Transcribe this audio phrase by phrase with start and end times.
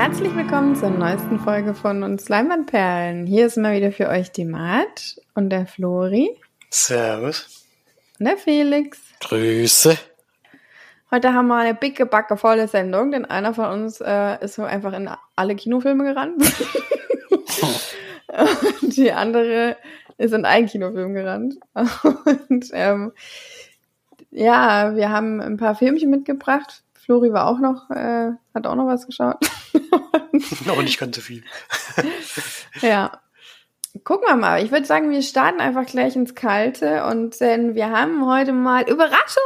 [0.00, 3.26] herzlich willkommen zur neuesten Folge von uns Leinwandperlen.
[3.26, 6.40] Hier ist mal wieder für euch die Matt und der Flori.
[6.70, 7.66] Servus.
[8.18, 8.98] Und der Felix.
[9.20, 9.98] Grüße.
[11.10, 14.62] Heute haben wir eine bicke, backe, volle Sendung, denn einer von uns äh, ist so
[14.62, 16.50] einfach in alle Kinofilme gerannt.
[18.80, 19.76] und die andere
[20.16, 21.56] ist in einen Kinofilm gerannt.
[22.48, 23.12] Und ähm,
[24.30, 26.84] ja, wir haben ein paar Filmchen mitgebracht.
[27.10, 29.34] Flori war auch noch, äh, hat auch noch was geschaut.
[30.68, 31.42] Aber nicht ganz so viel.
[32.82, 33.20] ja.
[34.04, 34.62] Gucken wir mal.
[34.62, 38.88] Ich würde sagen, wir starten einfach gleich ins Kalte und denn wir haben heute mal
[38.88, 39.42] Überraschung,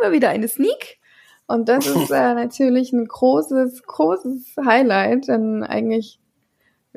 [0.00, 0.98] mal wieder eine Sneak.
[1.46, 6.20] Und das ist äh, natürlich ein großes, großes Highlight, denn eigentlich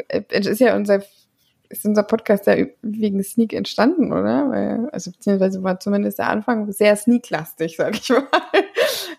[0.07, 1.01] äh, ist ja unser
[1.69, 4.49] ist unser Podcast ja wegen Sneak entstanden, oder?
[4.49, 8.23] Weil, also beziehungsweise war zumindest der Anfang sehr sneaklastig, sag ich mal.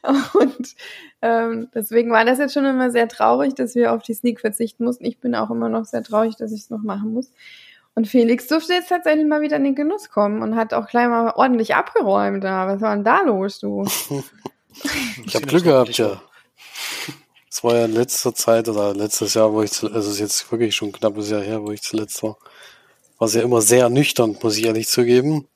[0.34, 0.74] Und
[1.22, 4.84] ähm, deswegen war das jetzt schon immer sehr traurig, dass wir auf die Sneak verzichten
[4.84, 5.04] mussten.
[5.04, 7.30] Ich bin auch immer noch sehr traurig, dass ich es noch machen muss.
[7.94, 11.08] Und Felix durfte jetzt tatsächlich mal wieder in den Genuss kommen und hat auch gleich
[11.08, 12.68] mal ordentlich abgeräumt da.
[12.68, 13.84] Was war denn da los, du?
[15.26, 16.22] ich habe Glück gehabt, ja.
[17.50, 20.20] Es war ja in letzter Zeit oder letztes Jahr, wo ich, zu, also es ist
[20.20, 22.36] jetzt wirklich schon ein knappes Jahr her, wo ich zuletzt war,
[23.18, 25.48] war es ja immer sehr nüchtern, muss ich ehrlich zugeben.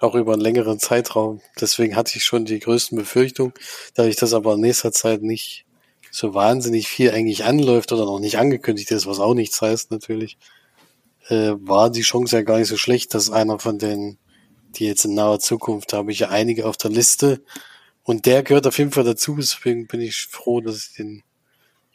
[0.00, 1.40] Auch über einen längeren Zeitraum.
[1.60, 3.52] Deswegen hatte ich schon die größten Befürchtungen,
[3.94, 5.64] da ich das aber in nächster Zeit nicht
[6.10, 10.38] so wahnsinnig viel eigentlich anläuft oder noch nicht angekündigt ist, was auch nichts heißt natürlich,
[11.28, 14.18] äh, war die Chance ja gar nicht so schlecht, dass einer von denen,
[14.76, 17.42] die jetzt in naher Zukunft, da habe ich ja einige auf der Liste,
[18.04, 21.22] und der gehört auf jeden Fall dazu, deswegen bin ich froh, dass ich den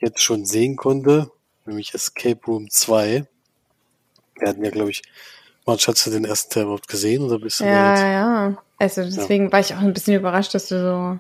[0.03, 1.31] jetzt schon sehen konnte,
[1.66, 3.25] nämlich Escape Room 2.
[4.40, 5.02] Wir hatten ja, glaube ich,
[5.66, 8.58] March, hast du den ersten Teil überhaupt gesehen oder bist du Ja, ja.
[8.80, 9.52] Also deswegen ja.
[9.52, 11.19] war ich auch ein bisschen überrascht, dass du so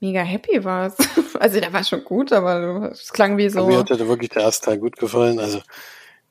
[0.00, 1.00] mega happy warst.
[1.38, 3.60] Also der war schon gut, aber es klang wie so.
[3.60, 5.38] Aber mir hat ja wirklich der erste Teil gut gefallen.
[5.38, 5.60] Also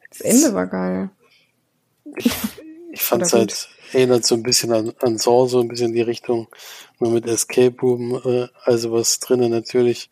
[0.09, 1.09] das Ende war geil.
[2.17, 2.29] Ich,
[2.91, 6.01] ich fand es halt erinnert so ein bisschen an, an Saw, so ein bisschen die
[6.01, 6.49] Richtung,
[6.99, 10.09] nur mit Escape Room, äh, also was drinnen natürlich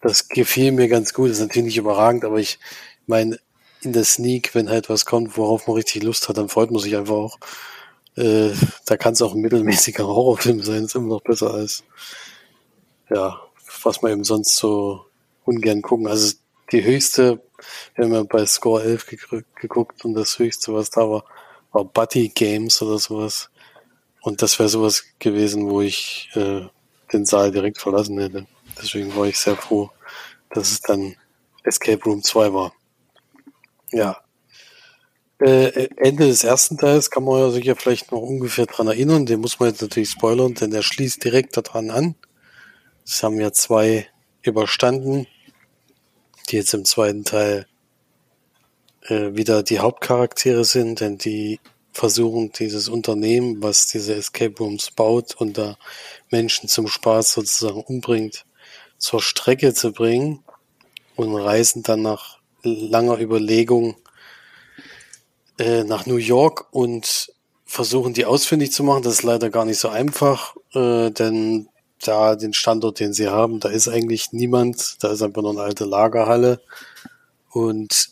[0.00, 1.30] das gefiel mir ganz gut.
[1.30, 2.58] Das ist natürlich nicht überragend, aber ich
[3.06, 3.38] meine,
[3.82, 6.80] in der Sneak, wenn halt was kommt, worauf man richtig Lust hat, dann freut man
[6.80, 7.38] sich einfach auch.
[8.16, 8.50] Äh,
[8.86, 11.84] da kann es auch ein mittelmäßiger Horrorfilm sein, ist immer noch besser als
[13.10, 13.40] ja,
[13.82, 15.06] was man eben sonst so
[15.44, 16.08] ungern gucken.
[16.08, 16.36] Also
[16.72, 17.40] die höchste,
[17.94, 19.06] wir haben ja bei Score 11
[19.54, 21.24] geguckt und das höchste, was da war,
[21.72, 23.50] war Buddy Games oder sowas.
[24.20, 26.66] Und das wäre sowas gewesen, wo ich äh,
[27.12, 28.46] den Saal direkt verlassen hätte.
[28.80, 29.90] Deswegen war ich sehr froh,
[30.50, 31.16] dass es dann
[31.64, 32.72] Escape Room 2 war.
[33.92, 34.18] Ja.
[35.40, 39.26] Äh, Ende des ersten Teils kann man sich ja vielleicht noch ungefähr dran erinnern.
[39.26, 42.14] Den muss man jetzt natürlich spoilern, denn der schließt direkt daran an.
[43.04, 44.08] Es haben ja zwei
[44.42, 45.26] überstanden,
[46.48, 47.66] die jetzt im zweiten Teil
[49.02, 51.60] äh, wieder die Hauptcharaktere sind, denn die
[51.92, 55.76] versuchen dieses Unternehmen, was diese Escape Rooms baut und da
[56.30, 58.44] Menschen zum Spaß sozusagen umbringt,
[58.98, 60.44] zur Strecke zu bringen
[61.16, 63.96] und reisen dann nach langer Überlegung
[65.58, 67.32] äh, nach New York und
[67.64, 69.02] versuchen die ausfindig zu machen.
[69.02, 71.68] Das ist leider gar nicht so einfach, äh, denn
[72.00, 75.62] da den Standort, den sie haben, da ist eigentlich niemand, da ist einfach nur eine
[75.62, 76.60] alte Lagerhalle
[77.50, 78.10] und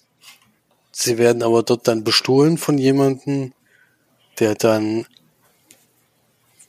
[0.90, 3.52] sie werden aber dort dann bestohlen von jemandem,
[4.40, 5.06] der dann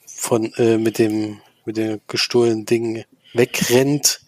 [0.05, 4.21] von äh, mit dem mit dem gestohlenen Ding wegrennt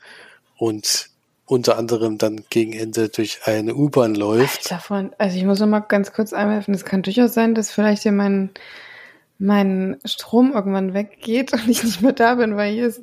[0.58, 1.10] und
[1.46, 4.70] unter anderem dann gegen Ende durch eine U-Bahn läuft.
[4.70, 8.04] Davon, also ich muss noch mal ganz kurz einwerfen, es kann durchaus sein, dass vielleicht
[8.04, 8.52] hier mein,
[9.40, 13.02] mein Strom irgendwann weggeht und ich nicht mehr da bin, weil hier ist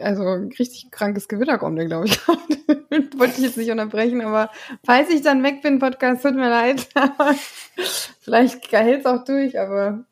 [0.00, 2.18] also ein richtig krankes Gewitter kommt, glaube ich.
[2.28, 4.50] Wollte ich jetzt nicht unterbrechen, aber
[4.84, 6.86] falls ich dann weg bin, Podcast, tut mir leid.
[8.20, 10.04] vielleicht hält es auch durch, aber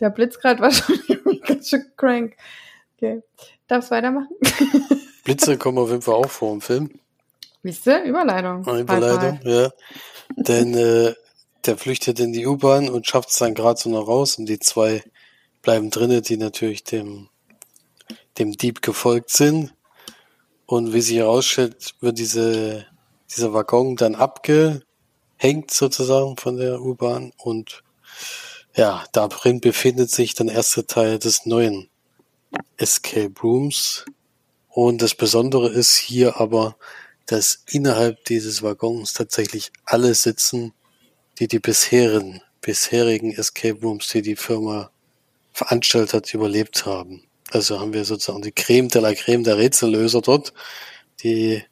[0.00, 0.98] der Blitz gerade war schon
[1.46, 2.36] ganz schön crank.
[2.98, 3.22] Okay.
[3.68, 4.28] Darfst weitermachen?
[5.24, 6.90] Blitze kommen auf jeden Fall auch vor im Film.
[7.62, 8.02] Wisst ihr?
[8.02, 8.64] Überleitung.
[8.64, 9.70] Überleitung, ja.
[10.36, 11.14] Denn äh,
[11.64, 14.58] der flüchtet in die U-Bahn und schafft es dann gerade so noch raus und die
[14.58, 15.02] zwei
[15.62, 17.28] bleiben drinnen, die natürlich dem,
[18.38, 19.74] dem Dieb gefolgt sind.
[20.66, 22.86] Und wie sich herausstellt, wird diese,
[23.30, 27.84] dieser Waggon dann abgehängt sozusagen von der U-Bahn und
[28.74, 31.88] ja, darin befindet sich dann erster Teil des neuen
[32.76, 34.04] Escape Rooms.
[34.68, 36.76] Und das Besondere ist hier aber,
[37.26, 40.72] dass innerhalb dieses Waggons tatsächlich alle sitzen,
[41.38, 44.90] die die bisherigen, bisherigen Escape Rooms, die die Firma
[45.52, 47.24] veranstaltet hat, überlebt haben.
[47.50, 50.52] Also haben wir sozusagen die Creme de la Creme der Rätsellöser dort,
[51.22, 51.62] die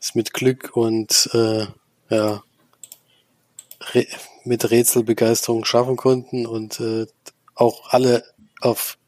[0.00, 1.66] es mit Glück und äh,
[2.10, 2.42] ja,
[4.44, 7.06] mit Rätselbegeisterung schaffen konnten und äh,
[7.54, 8.24] auch alle
[8.60, 8.98] auf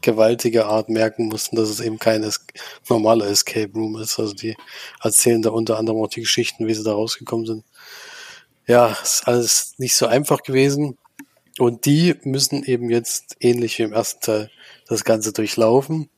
[0.00, 2.44] gewaltige Art merken mussten, dass es eben kein es
[2.88, 4.18] normaler Escape Room ist.
[4.18, 4.56] Also die
[5.02, 7.64] erzählen da unter anderem auch die Geschichten, wie sie da rausgekommen sind.
[8.66, 10.98] Ja, ist alles nicht so einfach gewesen.
[11.58, 14.50] Und die müssen eben jetzt ähnlich wie im ersten Teil
[14.86, 16.08] das Ganze durchlaufen.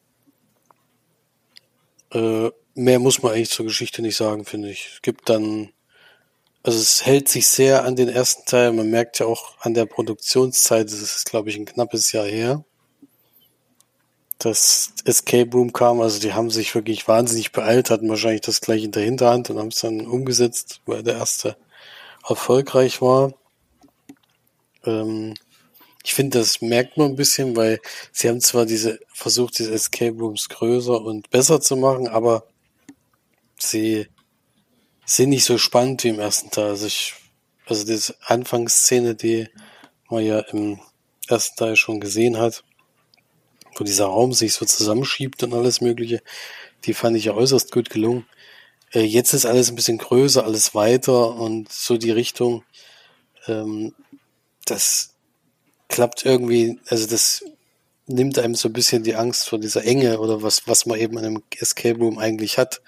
[2.12, 4.90] Äh, mehr muss man eigentlich zur Geschichte nicht sagen, finde ich.
[4.94, 5.70] Es gibt dann,
[6.62, 8.72] also es hält sich sehr an den ersten Teil.
[8.72, 12.64] Man merkt ja auch an der Produktionszeit, das ist, glaube ich, ein knappes Jahr her,
[14.44, 16.00] dass Escape Room kam.
[16.00, 19.58] Also die haben sich wirklich wahnsinnig beeilt, hatten wahrscheinlich das gleich in der Hinterhand und
[19.58, 21.56] haben es dann umgesetzt, weil der erste
[22.28, 23.34] erfolgreich war.
[24.84, 25.34] Ähm,
[26.04, 27.80] ich finde, das merkt man ein bisschen, weil
[28.10, 32.44] sie haben zwar diese versucht, diese Escape Rooms größer und besser zu machen, aber
[33.58, 34.08] sie
[35.04, 36.70] sind nicht so spannend wie im ersten Teil.
[36.70, 37.14] Also ich,
[37.66, 39.48] also diese Anfangsszene, die
[40.10, 40.80] man ja im
[41.28, 42.64] ersten Teil schon gesehen hat,
[43.76, 46.22] wo dieser Raum sich so zusammenschiebt und alles Mögliche,
[46.84, 48.26] die fand ich ja äußerst gut gelungen.
[48.92, 52.64] Äh, jetzt ist alles ein bisschen größer, alles weiter und so die Richtung,
[53.46, 53.94] ähm,
[54.64, 55.14] das
[55.88, 57.44] klappt irgendwie, also das
[58.06, 61.18] nimmt einem so ein bisschen die Angst vor dieser Enge oder was, was man eben
[61.18, 62.82] in einem Escape Room eigentlich hat.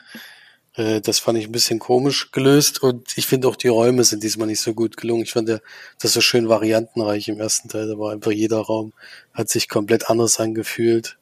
[0.75, 4.23] Äh, das fand ich ein bisschen komisch gelöst und ich finde auch die Räume sind
[4.23, 5.23] diesmal nicht so gut gelungen.
[5.23, 5.59] Ich fand ja,
[6.01, 7.89] das so schön variantenreich im ersten Teil.
[7.89, 8.93] Da war einfach jeder Raum,
[9.33, 11.19] hat sich komplett anders angefühlt.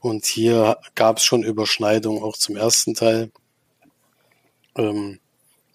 [0.00, 3.30] Und hier gab es schon Überschneidungen auch zum ersten Teil.
[4.76, 5.20] Ähm,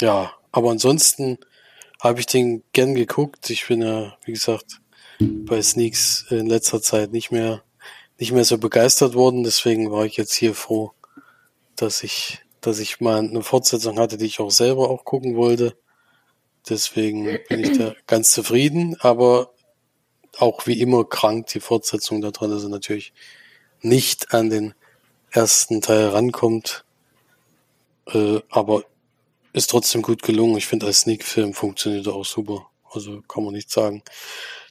[0.02, 1.38] ja, aber ansonsten
[2.00, 3.50] habe ich den gern geguckt.
[3.50, 4.80] Ich bin ja, wie gesagt,
[5.20, 7.64] bei Sneaks in letzter Zeit nicht mehr,
[8.20, 9.44] nicht mehr so begeistert worden.
[9.44, 10.94] Deswegen war ich jetzt hier froh,
[11.76, 15.76] dass ich, dass ich mal eine Fortsetzung hatte, die ich auch selber auch gucken wollte.
[16.70, 19.52] Deswegen bin ich da ganz zufrieden, aber
[20.38, 23.14] auch wie immer krank die Fortsetzung daran, dass er natürlich
[23.82, 24.74] nicht an den
[25.32, 26.86] ersten Teil rankommt.
[28.08, 28.84] Äh, aber
[29.54, 30.58] ist trotzdem gut gelungen.
[30.58, 32.68] Ich finde, als Sneak-Film funktioniert er auch super.
[32.92, 34.04] Also kann man nicht sagen.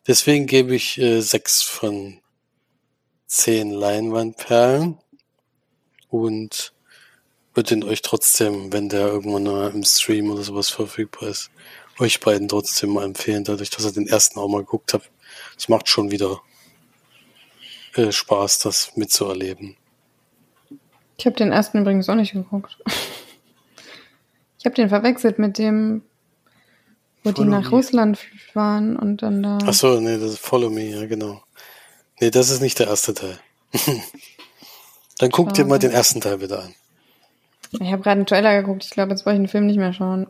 [0.07, 2.21] Deswegen gebe ich äh, sechs von
[3.27, 4.99] zehn Leinwandperlen
[6.09, 6.73] und
[7.55, 11.51] würde ihn euch trotzdem, wenn der irgendwann mal im Stream oder sowas verfügbar ist,
[11.99, 15.11] euch beiden trotzdem mal empfehlen, dadurch, dass ihr den ersten auch mal geguckt habt.
[15.57, 16.41] Es macht schon wieder
[17.95, 19.77] äh, Spaß, das mitzuerleben.
[21.19, 22.79] Ich habe den ersten übrigens auch nicht geguckt.
[24.61, 26.03] Ich habe den verwechselt mit dem
[27.23, 27.71] wo Follow die nach me.
[27.71, 28.19] Russland
[28.55, 29.59] waren und dann da.
[29.65, 31.43] Ach so, nee, das ist Follow Me, ja, genau.
[32.21, 33.39] Nee, das ist nicht der erste Teil.
[35.19, 36.75] dann guck dir mal den ersten Teil wieder an.
[37.73, 38.85] Ich habe gerade einen Trailer geguckt.
[38.85, 40.27] Ich glaube, jetzt wollte ich den Film nicht mehr schauen.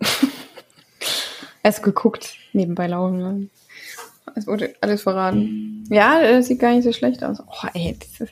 [1.62, 3.50] Erst geguckt, nebenbei laufen.
[4.34, 5.84] Es wurde alles verraten.
[5.90, 7.40] Ja, das sieht gar nicht so schlecht aus.
[7.40, 8.30] Oh, ey, dieses,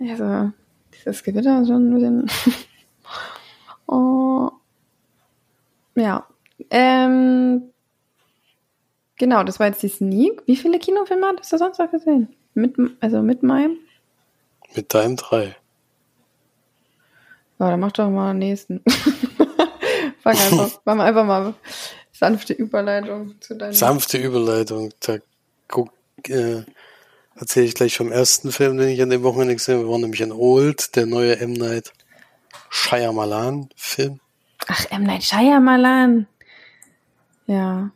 [0.00, 0.52] also,
[0.94, 2.30] dieses Gewitter ist schon ein bisschen.
[3.86, 4.50] oh.
[5.94, 6.26] Ja.
[6.70, 7.72] Ähm,
[9.22, 10.42] Genau, das war jetzt die Sneak.
[10.46, 12.34] Wie viele Kinofilme hattest du sonst noch gesehen?
[12.54, 13.76] Mit, also mit meinem?
[14.74, 15.54] Mit deinem drei.
[17.62, 18.82] Ja, dann mach doch mal den nächsten.
[20.20, 21.54] Fang einfach, mach mal einfach mal
[22.10, 23.72] sanfte Überleitung zu deinem.
[23.72, 24.92] Sanfte Überleitung.
[24.98, 25.18] Da
[25.68, 25.92] guck,
[26.28, 26.64] äh,
[27.36, 29.86] erzähle ich gleich vom ersten Film, den ich an dem Wochenende gesehen habe.
[29.86, 31.52] Wir waren nämlich in Old, der neue M.
[31.52, 31.92] Night
[32.68, 34.18] Shyamalan Film.
[34.66, 35.04] Ach, M.
[35.04, 36.26] Night Shyamalan.
[37.46, 37.92] Ja.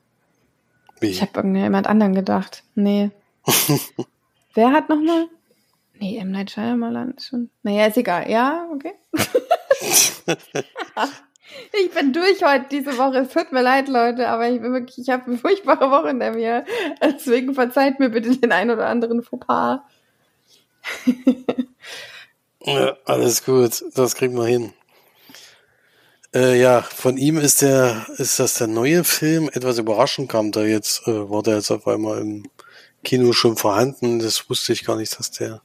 [1.01, 1.09] Wie?
[1.09, 2.63] Ich habe irgendjemand anderen gedacht.
[2.77, 3.11] Nee.
[4.55, 5.27] Wer hat nochmal?
[5.99, 6.31] Nee, M.
[6.31, 7.51] Night Shyamalan ist schon.
[7.65, 8.31] Naja, ist egal.
[8.31, 8.93] Ja, okay.
[11.73, 13.19] ich bin durch heute diese Woche.
[13.19, 16.19] Es tut mir leid, Leute, aber ich bin wirklich, ich habe eine furchtbare Woche in
[16.19, 16.65] mir.
[17.03, 19.81] Deswegen verzeiht mir bitte den ein oder anderen Fauxpas.
[22.65, 23.85] ja, alles gut.
[23.95, 24.73] Das kriegen wir hin.
[26.35, 29.49] Äh, ja, von ihm ist der, ist das der neue Film.
[29.53, 32.49] Etwas überraschend kam da jetzt, äh, war der jetzt auf einmal im
[33.05, 34.19] Kino schon vorhanden.
[34.19, 35.63] Das wusste ich gar nicht, dass der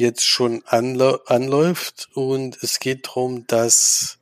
[0.00, 2.08] jetzt schon anläuft.
[2.14, 4.18] Und es geht darum, dass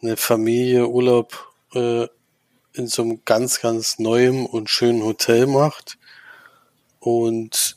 [0.00, 2.06] eine Familie Urlaub äh,
[2.74, 5.98] in so einem ganz, ganz neuen und schönen Hotel macht.
[7.00, 7.76] Und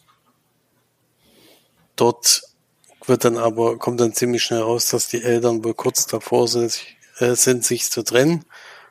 [1.95, 2.43] dort
[3.07, 6.79] wird dann aber, kommt dann ziemlich schnell raus, dass die Eltern wohl kurz davor sind,
[7.17, 8.45] äh, sind sich zu trennen.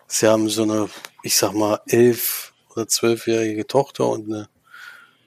[0.08, 0.90] Sie haben so eine,
[1.22, 4.48] ich sag mal, elf oder zwölfjährige Tochter und eine,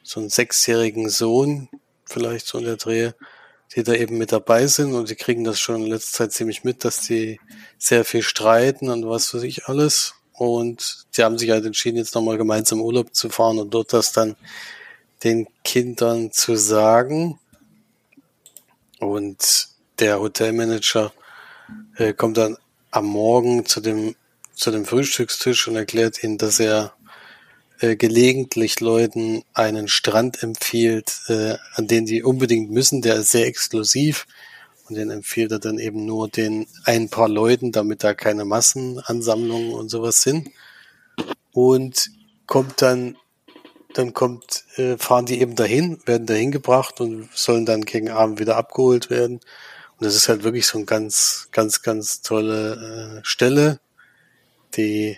[0.01, 1.69] so einen sechsjährigen Sohn,
[2.05, 3.11] vielleicht so in der Dreh.
[3.75, 6.63] die da eben mit dabei sind und die kriegen das schon in letzter Zeit ziemlich
[6.63, 7.39] mit, dass die
[7.79, 10.13] sehr viel streiten und was für sich alles.
[10.33, 14.11] Und die haben sich halt entschieden, jetzt nochmal gemeinsam Urlaub zu fahren und dort das
[14.11, 14.35] dann
[15.23, 17.39] den Kindern zu sagen.
[18.99, 19.69] Und
[19.99, 21.13] der Hotelmanager
[21.97, 22.57] äh, kommt dann
[22.91, 24.15] am Morgen zu dem,
[24.53, 26.93] zu dem Frühstückstisch und erklärt ihnen, dass er
[27.79, 33.01] äh, gelegentlich Leuten einen Strand empfiehlt, äh, an den die unbedingt müssen.
[33.01, 34.25] Der ist sehr exklusiv
[34.87, 39.73] und den empfiehlt er dann eben nur den ein paar Leuten, damit da keine Massenansammlungen
[39.73, 40.49] und sowas sind.
[41.51, 42.09] Und
[42.47, 43.17] kommt dann,
[43.93, 48.39] dann kommt, äh, fahren die eben dahin, werden dahin gebracht und sollen dann gegen Abend
[48.39, 49.39] wieder abgeholt werden.
[49.97, 53.79] Und das ist halt wirklich so eine ganz, ganz, ganz tolle äh, Stelle,
[54.75, 55.17] die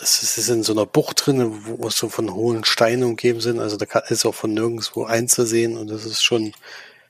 [0.00, 3.58] es ist in so einer Bucht drin, wo so von hohen Steinen umgeben sind.
[3.58, 6.52] Also da ist auch von nirgendwo einzusehen und das ist schon,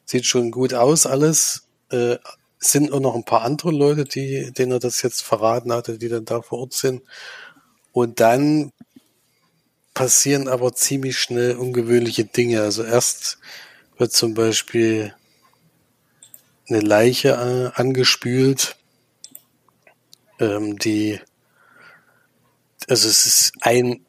[0.07, 1.67] sieht schon gut aus alles.
[1.91, 2.17] Äh,
[2.59, 6.09] sind auch noch ein paar andere Leute, die, denen er das jetzt verraten hatte, die
[6.09, 7.03] dann da vor Ort sind.
[7.93, 8.73] Und dann
[9.95, 12.63] passieren aber ziemlich schnell ungewöhnliche Dinge.
[12.63, 13.39] Also erst
[13.99, 15.15] wird zum Beispiel
[16.69, 18.77] eine Leiche äh, angespült,
[20.41, 21.21] ähm, die
[22.89, 24.01] also es ist ein,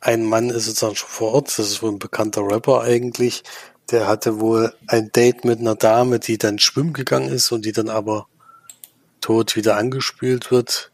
[0.00, 3.42] ein Mann ist sozusagen schon vor Ort, das ist wohl ein bekannter Rapper eigentlich,
[3.90, 7.72] der hatte wohl ein Date mit einer Dame, die dann schwimmen gegangen ist und die
[7.72, 8.26] dann aber
[9.20, 10.90] tot wieder angespült wird.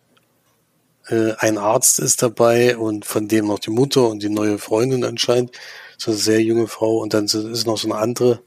[1.06, 5.04] Äh, ein Arzt ist dabei und von dem noch die Mutter und die neue Freundin
[5.04, 5.52] anscheinend,
[5.98, 8.42] so eine sehr junge Frau und dann ist noch so eine andere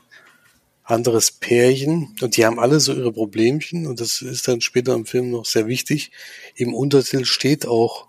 [0.85, 5.05] anderes Pärchen und die haben alle so ihre Problemchen und das ist dann später im
[5.05, 6.11] Film noch sehr wichtig.
[6.55, 8.07] Im Untertitel steht auch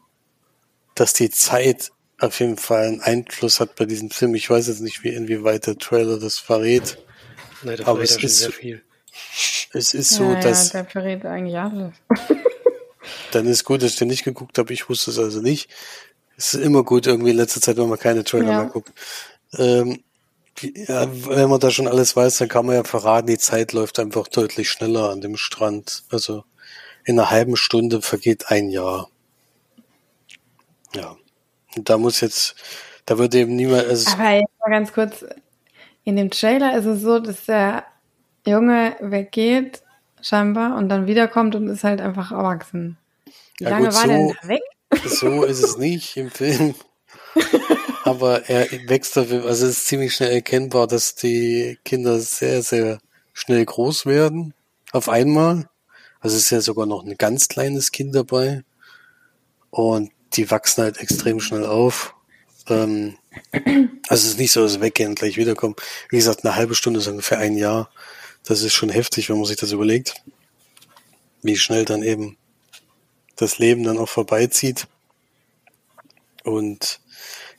[0.95, 4.35] dass die Zeit auf jeden Fall einen Einfluss hat bei diesem Film.
[4.35, 6.99] Ich weiß jetzt nicht, wie inwieweit der Trailer das verrät.
[7.63, 8.83] Nein, der aber es ist sehr viel.
[9.73, 10.73] Es ist so, ja, dass.
[10.73, 11.93] Ja, der verrät eigentlich alles.
[13.33, 14.73] dann ist gut, dass ich den nicht geguckt habe.
[14.73, 15.69] Ich wusste es also nicht.
[16.37, 18.59] Es ist immer gut, irgendwie in letzter Zeit, wenn man keine Trailer ja.
[18.63, 18.93] mehr guckt.
[19.57, 20.03] Ähm,
[20.61, 23.99] ja, wenn man da schon alles weiß, dann kann man ja verraten, die Zeit läuft
[23.99, 26.05] einfach deutlich schneller an dem Strand.
[26.11, 26.45] Also
[27.05, 29.11] in einer halben Stunde vergeht ein Jahr.
[30.95, 31.17] Ja.
[31.77, 32.55] Und da muss jetzt,
[33.07, 33.87] da wird eben niemand.
[33.87, 35.25] Also Aber jetzt mal ganz kurz,
[36.05, 37.85] in dem Trailer ist es so, dass der
[38.47, 39.83] Junge weggeht,
[40.21, 42.99] scheinbar, und dann wiederkommt und ist halt einfach erwachsen.
[43.59, 44.63] Wie ja, lange gut, war so, der weg?
[45.07, 46.75] So ist es nicht im Film.
[48.05, 52.99] Aber er wächst dafür, also es ist ziemlich schnell erkennbar, dass die Kinder sehr, sehr
[53.33, 54.53] schnell groß werden.
[54.93, 55.69] Auf einmal.
[56.21, 58.63] Also es ist ja sogar noch ein ganz kleines Kind dabei.
[59.71, 62.15] Und die wachsen halt extrem schnell auf.
[62.69, 63.17] Ähm,
[64.09, 65.77] also es ist nicht so, dass weggehen und gleich wiederkommen.
[66.11, 67.91] Wie gesagt, eine halbe Stunde ist ungefähr ein Jahr.
[68.45, 70.23] Das ist schon heftig, wenn man sich das überlegt.
[71.43, 72.37] Wie schnell dann eben
[73.37, 74.87] das Leben dann auch vorbeizieht.
[76.43, 77.01] Und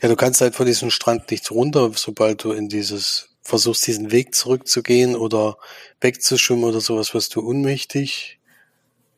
[0.01, 4.11] ja, du kannst halt von diesem Strand nicht runter, sobald du in dieses, versuchst diesen
[4.11, 5.57] Weg zurückzugehen oder
[6.01, 8.39] wegzuschwimmen oder sowas, wirst du unmächtig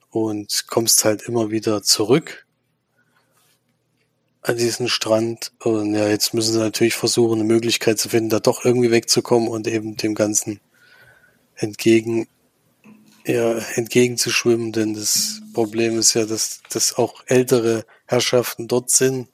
[0.09, 2.46] und kommst halt immer wieder zurück
[4.47, 5.51] an diesen Strand.
[5.59, 9.49] Und ja, jetzt müssen sie natürlich versuchen, eine Möglichkeit zu finden, da doch irgendwie wegzukommen
[9.49, 10.59] und eben dem Ganzen
[11.55, 12.27] entgegen,
[13.25, 19.27] ja, entgegenzuschwimmen, denn das Problem ist ja, dass, dass auch ältere Herrschaften dort sind.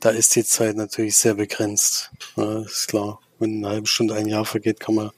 [0.00, 2.10] Da ist die Zeit natürlich sehr begrenzt.
[2.36, 3.20] Ja, ist klar.
[3.38, 5.10] Wenn eine halbe Stunde ein Jahr vergeht, kann man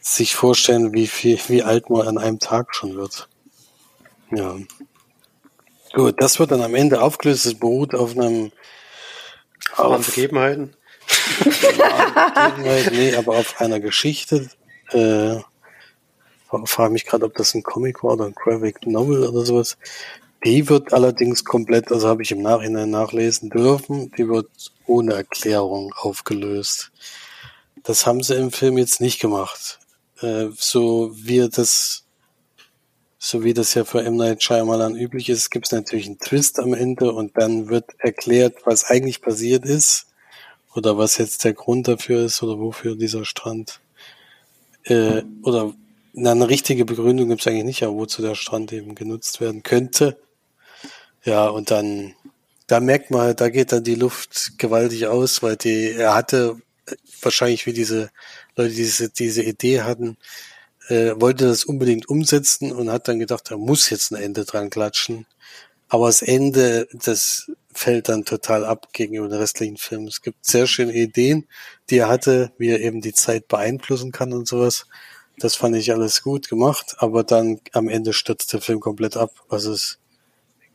[0.00, 3.28] sich vorstellen, wie viel, wie alt man an einem Tag schon wird.
[4.30, 4.56] Ja.
[5.96, 7.46] Gut, das wird dann am Ende aufgelöst.
[7.46, 8.52] Es beruht auf einem
[9.76, 10.76] auf Begebenheiten.
[12.92, 14.50] nee, aber auf einer Geschichte.
[14.90, 15.36] Äh,
[16.66, 19.78] frage mich gerade, ob das ein Comic war oder ein Graphic Novel oder sowas.
[20.44, 24.50] Die wird allerdings komplett, also habe ich im Nachhinein nachlesen dürfen, die wird
[24.84, 26.92] ohne Erklärung aufgelöst.
[27.84, 29.78] Das haben sie im Film jetzt nicht gemacht.
[30.20, 32.05] Äh, so wie das
[33.26, 34.16] so wie das ja für M.
[34.16, 38.64] Night Shyamalan üblich ist, gibt es natürlich einen Twist am Ende und dann wird erklärt,
[38.64, 40.06] was eigentlich passiert ist
[40.76, 43.80] oder was jetzt der Grund dafür ist oder wofür dieser Strand
[44.84, 45.74] äh, oder
[46.12, 49.64] na, eine richtige Begründung gibt es eigentlich nicht, aber wozu der Strand eben genutzt werden
[49.64, 50.16] könnte.
[51.24, 52.14] Ja, und dann,
[52.68, 56.56] da merkt man da geht dann die Luft gewaltig aus, weil die, er hatte
[57.20, 58.10] wahrscheinlich wie diese
[58.54, 60.16] Leute diese, diese Idee hatten,
[60.88, 64.70] äh, wollte das unbedingt umsetzen und hat dann gedacht, er muss jetzt ein Ende dran
[64.70, 65.26] klatschen.
[65.88, 70.08] Aber das Ende, das fällt dann total ab gegenüber den restlichen Filmen.
[70.08, 71.46] Es gibt sehr schöne Ideen,
[71.90, 74.86] die er hatte, wie er eben die Zeit beeinflussen kann und sowas.
[75.38, 79.30] Das fand ich alles gut gemacht, aber dann am Ende stürzt der Film komplett ab.
[79.48, 79.98] Also es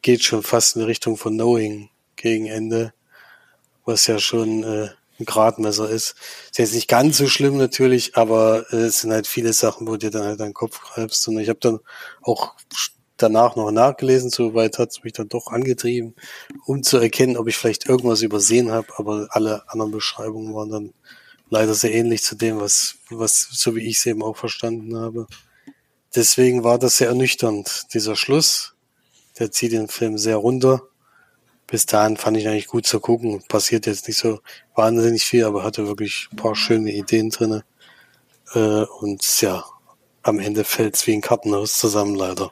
[0.01, 2.93] geht schon fast in Richtung von Knowing gegen Ende,
[3.85, 4.89] was ja schon äh,
[5.21, 6.15] ein Gradmesser ist.
[6.49, 9.97] Ist jetzt nicht ganz so schlimm natürlich, aber äh, es sind halt viele Sachen, wo
[9.97, 11.27] dir dann halt deinen Kopf greifst.
[11.27, 11.79] Und ich habe dann
[12.21, 12.55] auch
[13.17, 16.15] danach noch nachgelesen, soweit hat es mich dann doch angetrieben,
[16.65, 20.93] um zu erkennen, ob ich vielleicht irgendwas übersehen habe, aber alle anderen Beschreibungen waren dann
[21.49, 25.27] leider sehr ähnlich zu dem, was, was, so wie ich es eben auch verstanden habe.
[26.15, 27.93] Deswegen war das sehr ernüchternd.
[27.93, 28.73] Dieser Schluss,
[29.39, 30.81] der zieht den Film sehr runter.
[31.71, 33.41] Bis dahin fand ich eigentlich gut zu gucken.
[33.47, 34.41] Passiert jetzt nicht so
[34.75, 37.63] wahnsinnig viel, aber hatte wirklich ein paar schöne Ideen drinne.
[38.53, 39.63] Äh, und ja,
[40.21, 42.51] am Ende fällt's wie ein Kartenhaus zusammen, leider.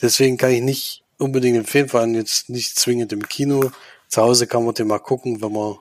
[0.00, 3.72] Deswegen kann ich nicht unbedingt empfehlen, vor allem jetzt nicht zwingend im Kino.
[4.06, 5.78] Zu Hause kann man den mal gucken, wenn man,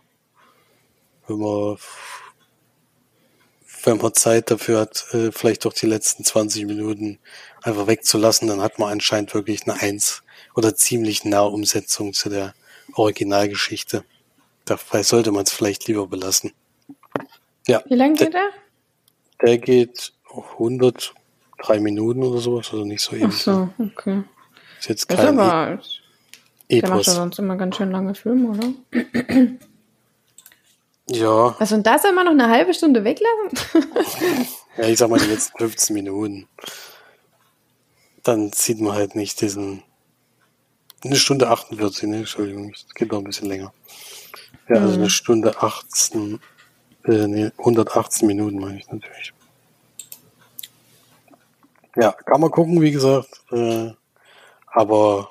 [1.27, 1.77] wenn man,
[3.83, 7.19] wenn man Zeit dafür hat, äh, vielleicht doch die letzten 20 Minuten
[7.61, 10.23] einfach wegzulassen, dann hat man anscheinend wirklich eine Eins
[10.55, 12.53] oder ziemlich nahe Umsetzung zu der
[12.93, 14.03] Originalgeschichte.
[14.65, 16.53] Dabei sollte man es vielleicht lieber belassen.
[17.67, 17.83] Ja.
[17.87, 18.49] Wie lange geht der?
[19.41, 20.13] Der geht
[20.53, 21.13] 100,
[21.61, 23.27] drei Minuten oder sowas, also nicht so ewig.
[23.27, 24.23] Ach so, okay.
[24.79, 25.79] Ist jetzt kein das ist aber,
[26.67, 28.73] e Der macht ja sonst immer ganz schön lange Filme, oder?
[31.09, 31.55] ja.
[31.59, 33.85] Was und das immer noch eine halbe Stunde weglassen?
[34.77, 36.47] ja, ich sag mal die letzten 15 Minuten.
[38.23, 39.83] Dann sieht man halt nicht diesen.
[41.05, 42.17] Eine Stunde 48, ne?
[42.17, 43.71] Entschuldigung, es geht noch ein bisschen länger.
[44.67, 45.09] Ja, also eine mhm.
[45.09, 46.39] Stunde 18,
[47.05, 49.31] äh, nee, 118 Minuten meine ich natürlich.
[51.95, 53.29] Ja, kann man gucken, wie gesagt.
[53.51, 53.91] Äh,
[54.65, 55.29] aber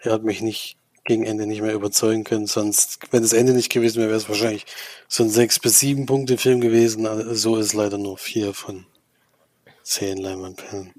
[0.00, 2.46] er hat mich nicht gegen Ende nicht mehr überzeugen können.
[2.46, 4.66] Sonst, wenn das Ende nicht gewesen wäre, wäre es wahrscheinlich
[5.06, 7.06] so ein sechs bis sieben Punkte Film gewesen.
[7.06, 8.86] Also so ist leider nur vier von
[9.84, 10.92] zehn Leinwandperlen.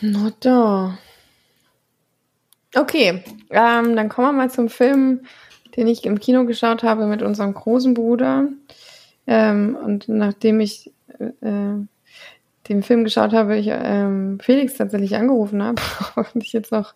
[0.00, 0.98] Na da.
[2.74, 5.22] Okay, ähm, dann kommen wir mal zum Film,
[5.76, 8.48] den ich im Kino geschaut habe mit unserem großen Bruder.
[9.26, 11.84] Ähm, und nachdem ich äh,
[12.68, 15.82] den Film geschaut habe, ich ähm, Felix tatsächlich angerufen habe
[16.34, 16.94] und ich jetzt noch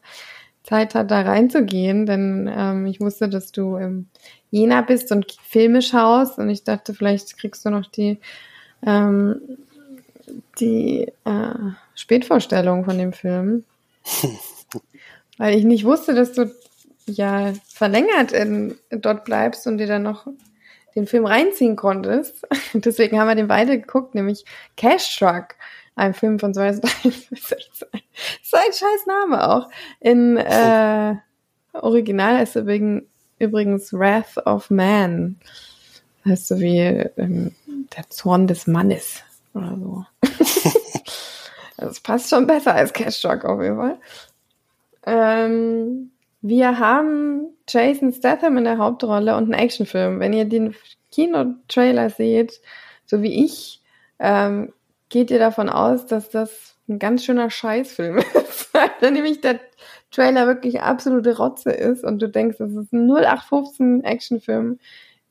[0.62, 4.07] Zeit hat, da reinzugehen, denn ähm, ich wusste, dass du im
[4.51, 8.19] Jena bist und Filme schaust und ich dachte, vielleicht kriegst du noch die,
[8.87, 9.40] ähm,
[10.59, 11.55] die äh,
[11.95, 13.65] Spätvorstellung von dem Film.
[15.39, 16.53] Weil ich nicht wusste, dass du
[17.07, 20.27] ja verlängert in, dort bleibst und dir dann noch
[20.95, 22.47] den Film reinziehen konntest.
[22.75, 24.45] Deswegen haben wir den beide geguckt, nämlich
[24.77, 25.57] Cash Truck,
[25.97, 26.89] ein Film von 2003.
[27.31, 27.85] das ist
[28.55, 29.69] ein scheiß Name auch.
[30.01, 31.17] In äh,
[31.73, 33.05] Original ist übrigens,
[33.39, 35.37] übrigens Wrath of Man.
[36.23, 37.55] Das heißt so wie ähm,
[37.97, 40.05] der Zorn des Mannes oder so.
[41.77, 43.99] das passt schon besser als Cash Truck auf jeden Fall.
[45.07, 46.11] Ähm,
[46.41, 50.21] wir haben Jason Statham in der Hauptrolle und einen Actionfilm.
[50.21, 50.75] Wenn ihr den
[51.11, 52.61] Kino-Trailer seht,
[53.07, 53.81] so wie ich,
[54.19, 54.73] ähm,
[55.09, 58.73] geht ihr davon aus, dass das ein ganz schöner Scheißfilm ist.
[58.75, 59.61] Weil nämlich der
[60.11, 64.79] Trailer wirklich absolute Rotze ist und du denkst, das ist ein 0815 Actionfilm,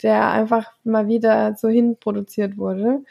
[0.01, 3.03] der einfach mal wieder so hinproduziert wurde.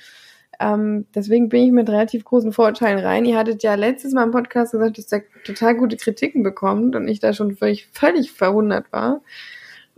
[0.62, 3.25] Ähm, deswegen bin ich mit relativ großen Vorurteilen rein.
[3.25, 7.09] Ihr hattet ja letztes Mal im Podcast gesagt, dass der total gute Kritiken bekommt und
[7.09, 9.22] ich da schon völlig, völlig verwundert war.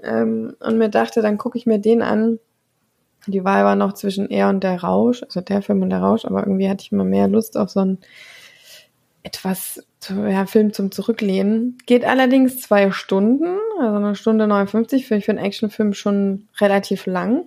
[0.03, 2.38] Ähm, und mir dachte, dann gucke ich mir den an.
[3.27, 6.24] Die Wahl war noch zwischen er und der Rausch, also der Film und der Rausch,
[6.24, 7.98] aber irgendwie hatte ich immer mehr Lust auf so einen
[9.22, 11.79] etwas, ja, Film zum Zurücklehnen.
[11.87, 17.07] Geht allerdings zwei Stunden, also eine Stunde 59, finde ich für einen Actionfilm schon relativ
[17.07, 17.46] lang.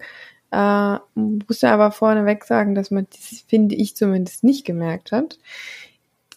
[0.51, 5.39] Äh, musste aber vorneweg sagen, dass man das, finde ich zumindest, nicht gemerkt hat.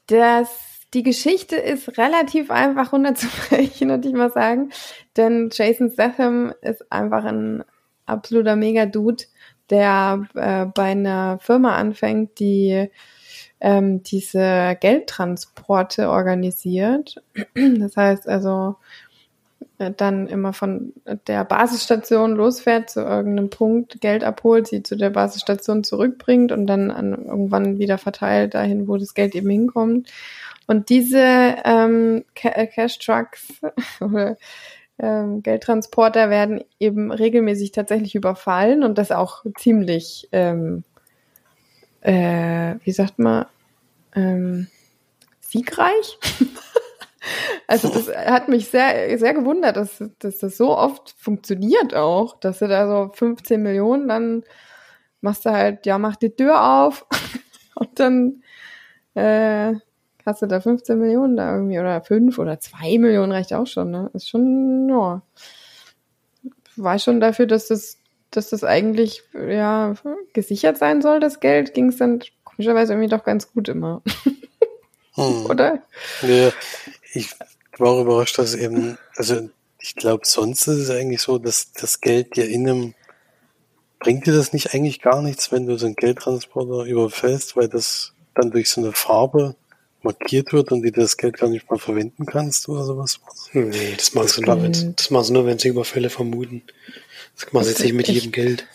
[0.06, 0.48] Das,
[0.92, 4.70] die Geschichte ist relativ einfach runterzubrechen, würde ich mal sagen.
[5.16, 7.64] Denn Jason Statham ist einfach ein
[8.06, 9.24] absoluter Mega-Dude,
[9.70, 12.90] der äh, bei einer Firma anfängt, die
[13.60, 17.22] ähm, diese Geldtransporte organisiert.
[17.54, 18.76] Das heißt also,
[19.96, 20.92] dann immer von
[21.26, 26.90] der Basisstation losfährt zu irgendeinem Punkt, Geld abholt, sie zu der Basisstation zurückbringt und dann
[26.90, 30.10] an, irgendwann wieder verteilt dahin, wo das Geld eben hinkommt.
[30.66, 33.48] Und diese ähm, äh, Cash Trucks
[34.00, 34.36] oder
[34.98, 40.84] ähm, Geldtransporter werden eben regelmäßig tatsächlich überfallen und das auch ziemlich, ähm,
[42.02, 43.46] äh, wie sagt man,
[44.14, 44.66] ähm,
[45.40, 46.18] siegreich.
[47.66, 52.58] Also das hat mich sehr, sehr gewundert, dass, dass das so oft funktioniert auch, dass
[52.58, 54.44] du da so 15 Millionen, dann
[55.20, 57.06] machst du halt, ja, mach die Tür auf
[57.74, 58.42] und dann
[59.14, 59.74] äh,
[60.26, 63.90] hast du da 15 Millionen da irgendwie oder 5 oder 2 Millionen reicht auch schon,
[63.90, 64.10] ne?
[64.14, 65.22] Ist schon, ja,
[66.76, 67.98] war schon dafür, dass das,
[68.30, 69.94] dass das eigentlich, ja,
[70.32, 74.02] gesichert sein soll, das Geld, ging es dann komischerweise irgendwie doch ganz gut immer.
[75.14, 75.46] Hm.
[75.46, 75.82] Oder?
[76.22, 76.50] Ja,
[77.12, 77.30] ich
[77.78, 79.48] war auch überrascht, dass eben, also
[79.80, 82.94] ich glaube, sonst ist es eigentlich so, dass das Geld dir in einem,
[83.98, 88.12] bringt dir das nicht eigentlich gar nichts, wenn du so einen Geldtransporter überfällst, weil das
[88.34, 89.56] dann durch so eine Farbe
[90.02, 93.20] markiert wird und du das Geld gar nicht mal verwenden kannst oder sowas?
[93.52, 96.62] Nee, das machst du nur, wenn, das machst du nur, wenn sie Überfälle vermuten.
[97.36, 98.66] Das machst du jetzt nicht mit jedem Geld.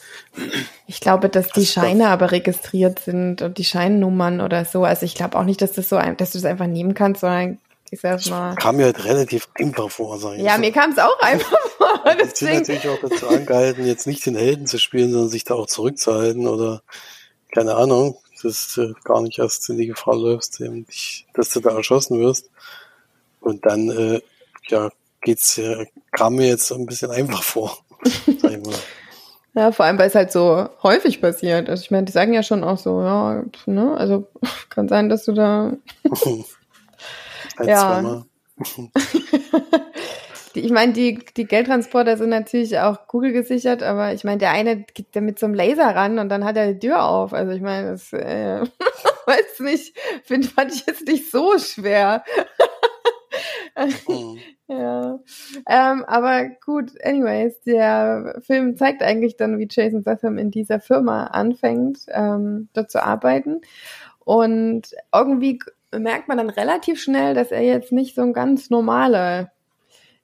[0.86, 4.84] Ich glaube, dass die Scheine aber registriert sind und die Scheinnummern oder so.
[4.84, 7.22] Also ich glaube auch nicht, dass das so, ein, dass du das einfach nehmen kannst,
[7.22, 7.58] sondern
[7.92, 8.56] ich sag's mal.
[8.56, 10.44] Kam mir halt relativ einfach vor, sag ich.
[10.44, 12.04] Ja, mir kam es auch einfach vor.
[12.06, 15.54] Ich bin natürlich auch dazu angehalten, jetzt nicht den Helden zu spielen, sondern sich da
[15.54, 16.82] auch zurückzuhalten oder
[17.54, 20.62] keine Ahnung dass du gar nicht erst in die Gefahr läufst,
[21.34, 22.50] dass du da erschossen wirst.
[23.42, 24.22] Und dann, äh,
[24.68, 24.90] ja,
[25.22, 27.78] geht's, äh, kam mir jetzt ein bisschen einfach vor.
[28.42, 28.76] sag ich mal.
[29.54, 31.70] Ja, vor allem, weil es halt so häufig passiert.
[31.70, 34.28] Also ich meine, die sagen ja schon auch so, ja, ne, also
[34.70, 35.74] kann sein, dass du da
[37.58, 38.26] Ein, ja.
[40.54, 44.84] ich meine, die, die Geldtransporter sind natürlich auch Google gesichert, aber ich meine, der eine
[44.84, 47.34] geht da mit so einem Laser ran und dann hat er die Tür auf.
[47.34, 48.62] Also ich meine, das äh,
[49.26, 52.24] weiß nicht, finde fand ich jetzt nicht so schwer.
[54.08, 54.40] mhm.
[54.68, 55.20] Ja.
[55.68, 61.26] Ähm, aber gut, anyways, der Film zeigt eigentlich dann, wie Jason Statham in dieser Firma
[61.28, 63.62] anfängt, ähm, dort zu arbeiten.
[64.24, 65.60] Und irgendwie
[66.00, 69.52] merkt man dann relativ schnell, dass er jetzt nicht so ein ganz normaler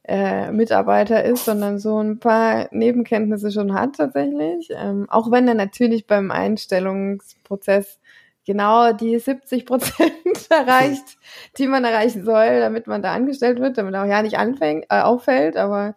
[0.04, 4.70] äh, Mitarbeiter ist, sondern so ein paar Nebenkenntnisse schon hat tatsächlich.
[4.72, 8.00] Ähm, auch wenn er natürlich beim Einstellungsprozess
[8.46, 10.12] genau die 70 Prozent
[10.50, 11.18] erreicht,
[11.58, 14.86] die man erreichen soll, damit man da angestellt wird, damit er auch ja nicht anfängt,
[14.90, 15.96] äh, auffällt, aber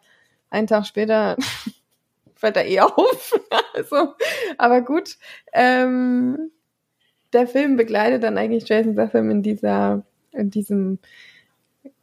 [0.50, 1.36] einen Tag später
[2.34, 3.40] fällt er eh auf.
[3.74, 4.14] also,
[4.58, 5.16] aber gut.
[5.52, 6.50] Ähm,
[7.34, 10.98] der Film begleitet dann eigentlich Jason Statham in dieser, in diesem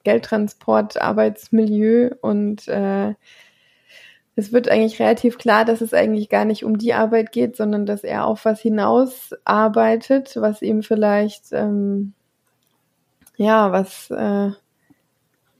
[0.04, 3.13] Geldtransport, Arbeitsmilieu und äh,
[4.36, 7.86] es wird eigentlich relativ klar, dass es eigentlich gar nicht um die Arbeit geht, sondern
[7.86, 12.13] dass er auf was hinaus arbeitet, was ihm vielleicht, ähm,
[13.36, 14.52] ja, was, äh,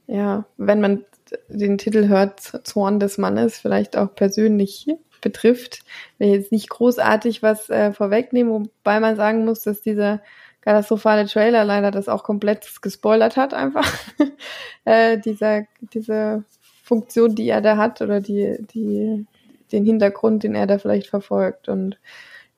[0.06, 1.04] ja, wenn man
[1.48, 4.86] den Titel hört, Zorn des Mannes, vielleicht auch persönlich
[5.22, 5.80] betrifft.
[6.18, 10.20] Will jetzt nicht großartig was äh, vorwegnehmen, wobei man sagen muss, dass dieser
[10.60, 13.90] katastrophale Trailer leider das auch komplett gespoilert hat, einfach.
[14.84, 15.62] äh, dieser,
[15.94, 16.44] diese
[16.82, 19.26] Funktion, die er da hat oder die, die,
[19.72, 21.98] den Hintergrund, den er da vielleicht verfolgt und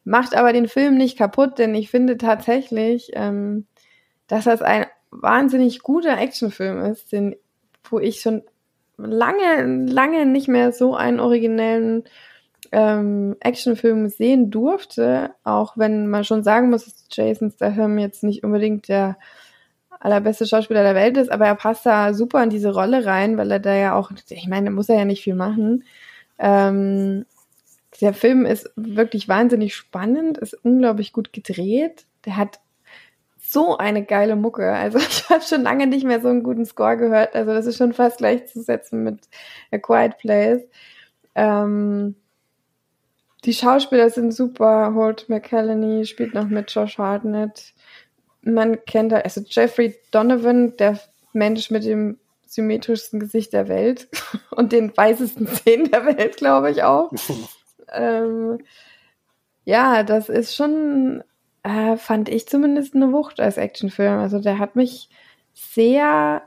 [0.05, 3.67] macht aber den Film nicht kaputt, denn ich finde tatsächlich, ähm,
[4.27, 7.37] dass das ein wahnsinnig guter Actionfilm ist, den,
[7.85, 8.43] wo ich schon
[8.97, 12.05] lange, lange nicht mehr so einen originellen
[12.73, 18.45] ähm, Actionfilm sehen durfte, auch wenn man schon sagen muss, dass Jason Statham jetzt nicht
[18.45, 19.17] unbedingt der
[20.01, 23.51] allerbeste Schauspieler der Welt ist, aber er passt da super in diese Rolle rein, weil
[23.51, 25.85] er da ja auch, ich meine, muss er ja nicht viel machen.
[26.39, 27.25] Ähm,
[28.01, 32.07] der Film ist wirklich wahnsinnig spannend, ist unglaublich gut gedreht.
[32.27, 32.61] Der hat
[33.39, 34.73] so eine geile Mucke.
[34.73, 37.35] Also ich habe schon lange nicht mehr so einen guten Score gehört.
[37.35, 39.29] Also das ist schon fast gleichzusetzen mit
[39.71, 40.63] A Quiet Place.
[41.35, 42.17] Ähm,
[43.45, 44.95] die Schauspieler sind super.
[44.95, 47.75] Holt McCallany spielt noch mit Josh Hartnett.
[48.43, 50.99] Man kennt da, also Jeffrey Donovan, der
[51.33, 54.09] Mensch mit dem symmetrischsten Gesicht der Welt
[54.51, 57.13] und den weißesten Zähnen der Welt, glaube ich auch.
[57.93, 58.59] ähm,
[59.65, 61.25] ja, das ist schon,
[61.63, 64.19] äh, fand ich zumindest eine Wucht als Actionfilm.
[64.19, 65.09] Also der hat mich
[65.53, 66.43] sehr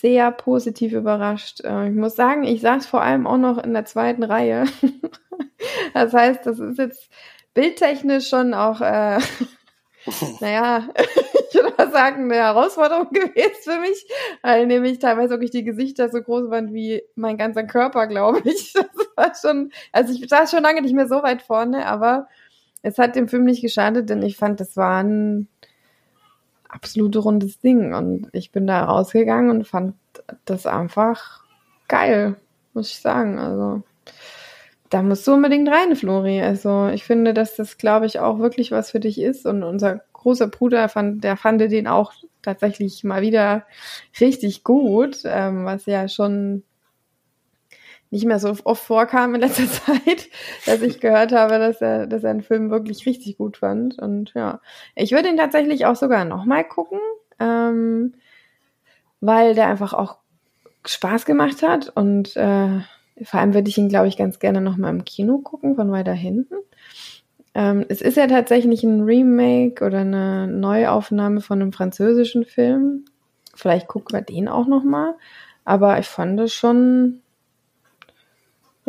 [0.00, 1.60] sehr positiv überrascht.
[1.64, 4.64] Äh, ich muss sagen, ich saß vor allem auch noch in der zweiten Reihe.
[5.94, 7.10] das heißt, das ist jetzt
[7.54, 9.18] bildtechnisch schon auch, äh,
[10.40, 10.88] naja,
[11.48, 14.06] ich würde mal sagen, eine Herausforderung gewesen für mich,
[14.42, 18.72] weil nämlich teilweise wirklich die Gesichter so groß waren wie mein ganzer Körper, glaube ich.
[18.72, 18.86] Das
[19.16, 22.28] war schon, also ich saß schon lange nicht mehr so weit vorne, aber
[22.82, 25.48] es hat dem Film nicht geschadet, denn ich fand, das war ein
[26.72, 27.94] absolute rundes Ding.
[27.94, 29.94] Und ich bin da rausgegangen und fand
[30.44, 31.44] das einfach
[31.88, 32.36] geil,
[32.74, 33.38] muss ich sagen.
[33.38, 33.82] Also
[34.90, 36.40] da musst du unbedingt rein, Flori.
[36.42, 39.46] Also ich finde, dass das, glaube ich, auch wirklich was für dich ist.
[39.46, 43.64] Und unser großer Bruder fand, der fand den auch tatsächlich mal wieder
[44.20, 46.64] richtig gut, ähm, was ja schon
[48.10, 50.28] nicht mehr so oft vorkam in letzter Zeit,
[50.66, 53.98] dass ich gehört habe, dass er, dass er einen Film wirklich richtig gut fand.
[53.98, 54.60] Und ja,
[54.94, 56.98] ich würde ihn tatsächlich auch sogar nochmal gucken,
[57.38, 58.14] ähm,
[59.20, 60.18] weil der einfach auch
[60.86, 62.80] Spaß gemacht hat und äh,
[63.22, 66.12] vor allem würde ich ihn, glaube ich, ganz gerne nochmal im Kino gucken, von weiter
[66.12, 66.54] hinten.
[67.54, 73.04] Ähm, es ist ja tatsächlich ein Remake oder eine Neuaufnahme von einem französischen Film.
[73.54, 75.14] Vielleicht gucken wir den auch nochmal.
[75.64, 77.20] Aber ich fand das schon,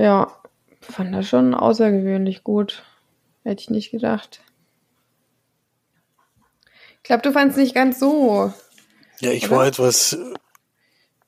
[0.02, 0.36] ja,
[0.82, 2.84] fand das schon außergewöhnlich gut.
[3.44, 4.42] Hätte ich nicht gedacht.
[6.98, 8.54] Ich glaube, du fandst nicht ganz so.
[9.20, 9.58] Ja, ich oder?
[9.58, 10.18] war etwas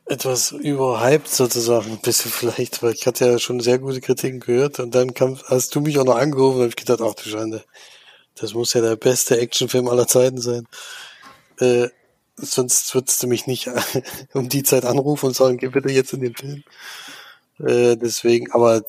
[0.06, 4.80] etwas überhyped sozusagen, ein bisschen vielleicht, weil ich hatte ja schon sehr gute Kritiken gehört
[4.80, 7.30] und dann kam, hast du mich auch noch angerufen und habe ich gedacht, ach du
[7.30, 7.64] Schande,
[8.36, 10.68] das muss ja der beste Actionfilm aller Zeiten sein.
[11.60, 11.90] Äh,
[12.36, 13.70] sonst würdest du mich nicht
[14.34, 16.64] um die Zeit anrufen und sagen, geh bitte jetzt in den Film.
[17.65, 18.84] Äh, deswegen, aber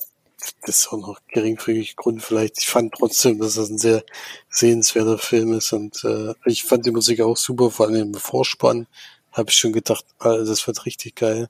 [0.61, 2.59] das ist auch noch geringfügig Grund vielleicht.
[2.59, 4.03] Ich fand trotzdem, dass das ein sehr
[4.49, 8.87] sehenswerter Film ist und äh, ich fand die Musik auch super, vor allem im Vorspann
[9.31, 11.47] habe ich schon gedacht, also das wird richtig geil.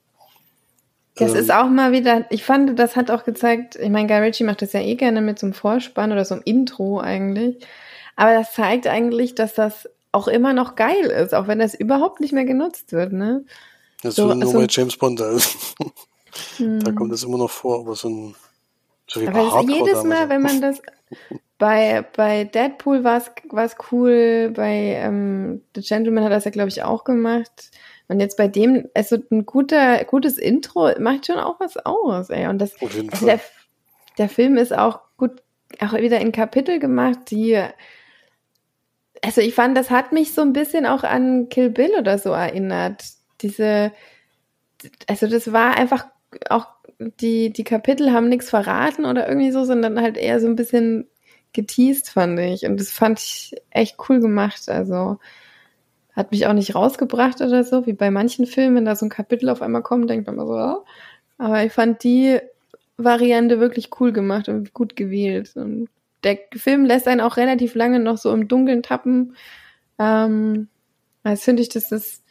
[1.14, 4.18] Das ähm, ist auch mal wieder, ich fand, das hat auch gezeigt, ich meine, Guy
[4.18, 7.64] Ritchie macht das ja eh gerne mit so einem Vorspann oder so einem Intro eigentlich.
[8.16, 12.20] Aber das zeigt eigentlich, dass das auch immer noch geil ist, auch wenn das überhaupt
[12.20, 13.44] nicht mehr genutzt wird, ne?
[14.02, 15.20] Das so, nur so, bei James Bond.
[15.20, 15.48] Also.
[16.58, 18.34] da kommt es immer noch vor, aber so ein
[19.08, 20.82] so wie aber jedes Mal, wenn man das
[21.58, 26.82] bei, bei Deadpool war es cool, bei ähm, The Gentleman hat das ja, glaube ich,
[26.82, 27.70] auch gemacht.
[28.08, 32.46] Und jetzt bei dem, also ein guter, gutes Intro macht schon auch was aus, ey.
[32.46, 33.40] Und das, also der,
[34.18, 35.42] der Film ist auch gut,
[35.80, 37.60] auch wieder in Kapitel gemacht, die,
[39.22, 42.30] also ich fand, das hat mich so ein bisschen auch an Kill Bill oder so
[42.30, 43.02] erinnert.
[43.40, 43.92] Diese,
[45.08, 46.06] also das war einfach
[46.50, 46.66] auch,
[46.98, 51.06] die, die Kapitel haben nichts verraten oder irgendwie so, sondern halt eher so ein bisschen
[51.52, 52.64] geteased, fand ich.
[52.64, 54.68] Und das fand ich echt cool gemacht.
[54.68, 55.18] Also
[56.14, 59.10] hat mich auch nicht rausgebracht oder so, wie bei manchen Filmen, wenn da so ein
[59.10, 60.84] Kapitel auf einmal kommt, denkt man immer so, oh.
[61.36, 62.40] aber ich fand die
[62.96, 65.52] Variante wirklich cool gemacht und gut gewählt.
[65.56, 65.88] Und
[66.24, 69.36] der Film lässt einen auch relativ lange noch so im Dunkeln tappen.
[69.98, 70.68] Ähm,
[71.22, 72.22] als finde ich, dass das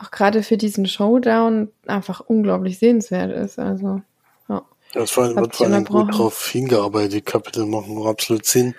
[0.00, 3.58] auch gerade für diesen Showdown einfach unglaublich sehenswert ist.
[3.58, 4.00] Also
[4.48, 8.74] ja, es war, wird vor allem gut darauf hingearbeitet, die Kapitel machen auch absolut Sinn,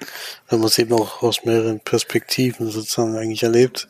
[0.49, 3.87] wenn man es eben auch aus mehreren Perspektiven sozusagen eigentlich erlebt.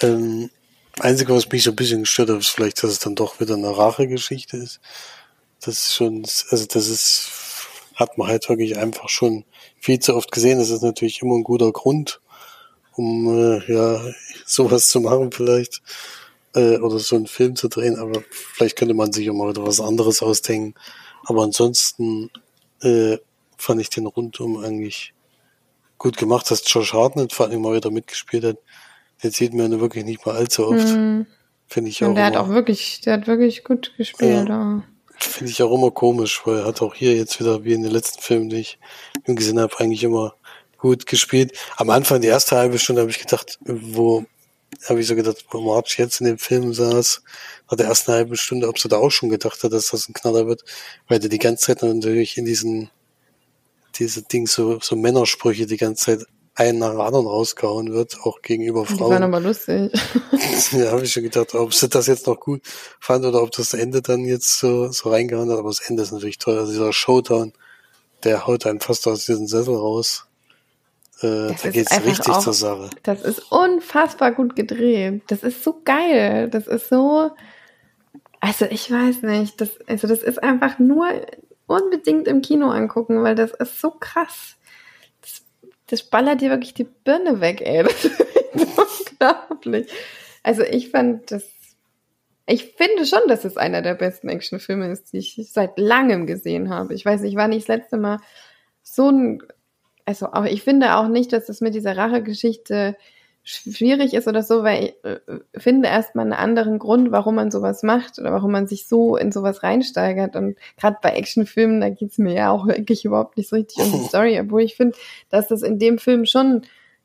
[0.00, 0.50] Ähm,
[0.98, 3.54] Einzige, was mich so ein bisschen gestört hat, ist vielleicht, dass es dann doch wieder
[3.54, 4.80] eine Rachegeschichte ist.
[5.60, 7.30] Das ist schon, also das ist,
[7.94, 9.44] hat man halt wirklich einfach schon
[9.78, 10.58] viel zu oft gesehen.
[10.58, 12.20] Das ist natürlich immer ein guter Grund,
[12.96, 14.00] um äh, ja
[14.46, 15.80] sowas zu machen vielleicht
[16.54, 17.96] äh, oder so einen Film zu drehen.
[17.96, 20.74] Aber vielleicht könnte man sich auch mal wieder was anderes ausdenken.
[21.24, 22.30] Aber ansonsten
[22.82, 23.18] äh,
[23.56, 25.12] fand ich den rundum eigentlich
[25.98, 28.56] gut gemacht, dass Josh Hartnett vor allem mal wieder mitgespielt hat.
[29.22, 30.88] Den sieht man ja wirklich nicht mal allzu oft.
[30.88, 31.22] Mm.
[31.66, 32.08] Finde ich auch.
[32.08, 34.48] Und der immer, hat auch wirklich, der hat wirklich gut gespielt.
[34.48, 34.82] Ja,
[35.18, 37.92] Finde ich auch immer komisch, weil er hat auch hier jetzt wieder, wie in den
[37.92, 38.78] letzten Filmen, die ich
[39.26, 40.34] gesehen habe, eigentlich immer
[40.78, 41.52] gut gespielt.
[41.76, 44.24] Am Anfang, die erste halbe Stunde, habe ich gedacht, wo
[44.88, 47.22] habe ich so gedacht, wo March jetzt in dem Film saß,
[47.70, 50.14] nach der ersten halben Stunde, ob sie da auch schon gedacht hat, dass das ein
[50.14, 50.64] Knaller wird,
[51.08, 52.90] weil der die ganze Zeit natürlich in diesen,
[53.96, 58.42] diese Ding so, so Männersprüche die ganze Zeit einen nach dem anderen rausgehauen wird, auch
[58.42, 58.96] gegenüber Frauen.
[58.96, 59.92] Die waren aber lustig.
[60.72, 62.62] ja, habe ich schon gedacht, ob sie das jetzt noch gut
[62.98, 66.12] fand oder ob das Ende dann jetzt so, so reingehauen hat, aber das Ende ist
[66.12, 66.58] natürlich toll.
[66.58, 67.52] Also dieser Showdown,
[68.24, 70.26] der haut einen fast aus diesem Sessel raus.
[71.22, 72.90] Äh, da geht's richtig auch, zur Sache.
[73.02, 75.22] Das ist unfassbar gut gedreht.
[75.28, 76.48] Das ist so geil.
[76.48, 77.30] Das ist so.
[78.40, 79.60] Also ich weiß nicht.
[79.60, 81.08] Das, also das ist einfach nur
[81.66, 84.56] unbedingt im Kino angucken, weil das ist so krass.
[85.20, 85.42] Das,
[85.86, 87.84] das ballert dir wirklich die Birne weg, ey.
[88.52, 89.90] Das ist unglaublich.
[90.42, 91.44] Also ich fand das.
[92.46, 96.68] Ich finde schon, dass es einer der besten Actionfilme ist, die ich seit langem gesehen
[96.68, 96.94] habe.
[96.94, 98.18] Ich weiß, ich war nicht das letzte Mal
[98.82, 99.40] so ein
[100.10, 102.96] also auch, ich finde auch nicht, dass es mit dieser Rachegeschichte
[103.44, 105.20] schwierig ist oder so, weil ich äh,
[105.56, 109.30] finde erstmal einen anderen Grund, warum man sowas macht oder warum man sich so in
[109.30, 110.34] sowas reinsteigert.
[110.34, 113.92] Und gerade bei Actionfilmen, da geht's mir ja auch wirklich überhaupt nicht so richtig um
[113.92, 114.96] die Story, obwohl ich finde,
[115.28, 116.62] dass das in dem Film schon,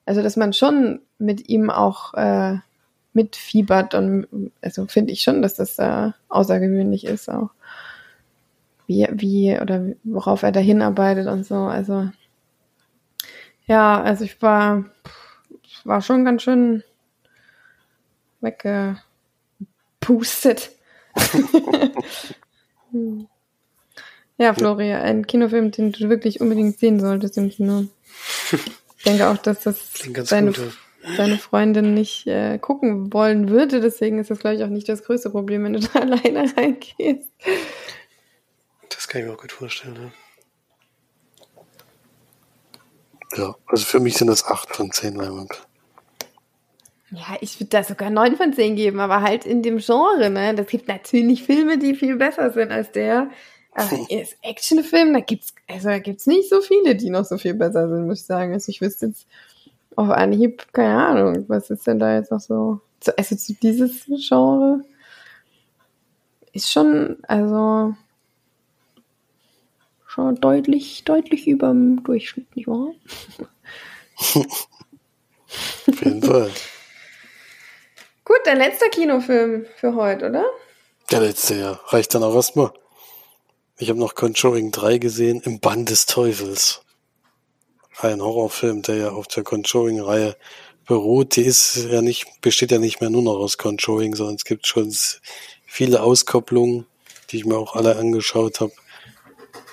[0.08, 2.56] also dass man schon mit ihm auch äh,
[3.14, 7.52] mitfiebert und also finde ich schon, dass das äh, außergewöhnlich ist auch.
[8.88, 11.56] wie, wie oder worauf er da hinarbeitet und so.
[11.56, 12.10] Also
[13.66, 14.86] ja, also ich war,
[15.84, 16.84] war schon ganz schön
[18.42, 20.72] weggepustet.
[22.92, 23.28] Hm.
[24.38, 27.86] ja, Florian, ein Kinofilm, den du wirklich unbedingt sehen solltest im Kino.
[28.98, 29.92] Ich denke auch, dass das
[30.30, 30.54] deine,
[31.18, 33.82] deine Freundin nicht äh, gucken wollen würde.
[33.82, 37.32] Deswegen ist das, glaube ich, auch nicht das größte Problem, wenn du da alleine reingehst.
[38.90, 39.94] Das kann ich mir auch gut vorstellen.
[39.94, 40.12] Ne?
[43.36, 45.68] Ja, also für mich sind das acht von zehn Leinwand.
[47.12, 50.54] Ja, ich würde da sogar neun von zehn geben, aber halt in dem Genre, ne?
[50.56, 53.30] Das gibt natürlich Filme, die viel besser sind als der.
[53.74, 57.54] Aber ist Actionfilm, da gibt's, also da gibt's nicht so viele, die noch so viel
[57.54, 58.54] besser sind, muss ich sagen.
[58.54, 59.28] Also ich wüsste jetzt
[59.96, 62.80] auf Anhieb, keine Ahnung, was ist denn da jetzt noch so,
[63.18, 64.82] also zu dieses Genre
[66.54, 67.96] ist schon, also
[70.16, 72.92] schon deutlich, deutlich über dem Durchschnitt, nicht wahr?
[75.88, 76.50] Auf jeden Fall.
[78.24, 80.46] Gut, dein letzter Kinofilm für heute, oder?
[81.12, 81.80] Der letzte, ja.
[81.88, 82.72] Reicht dann auch erstmal.
[83.78, 86.82] Ich habe noch Conjuring 3 gesehen, im Bann des Teufels.
[88.00, 90.38] Ein Horrorfilm, der ja auf der Conjuring-Reihe
[90.88, 91.36] beruht.
[91.36, 94.66] Die ist ja nicht, besteht ja nicht mehr nur noch aus Conjuring, sondern es gibt
[94.66, 94.96] schon
[95.66, 96.88] viele Auskopplungen,
[97.30, 98.72] die ich mir auch alle angeschaut habe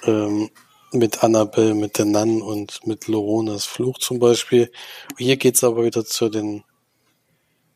[0.04, 0.50] ähm,
[0.92, 4.70] mit Annabelle, mit der Nun und mit Loronas Fluch zum Beispiel.
[5.18, 6.64] Hier geht's aber wieder zu den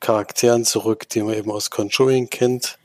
[0.00, 2.78] Charakteren zurück, die man eben aus Conjuring kennt,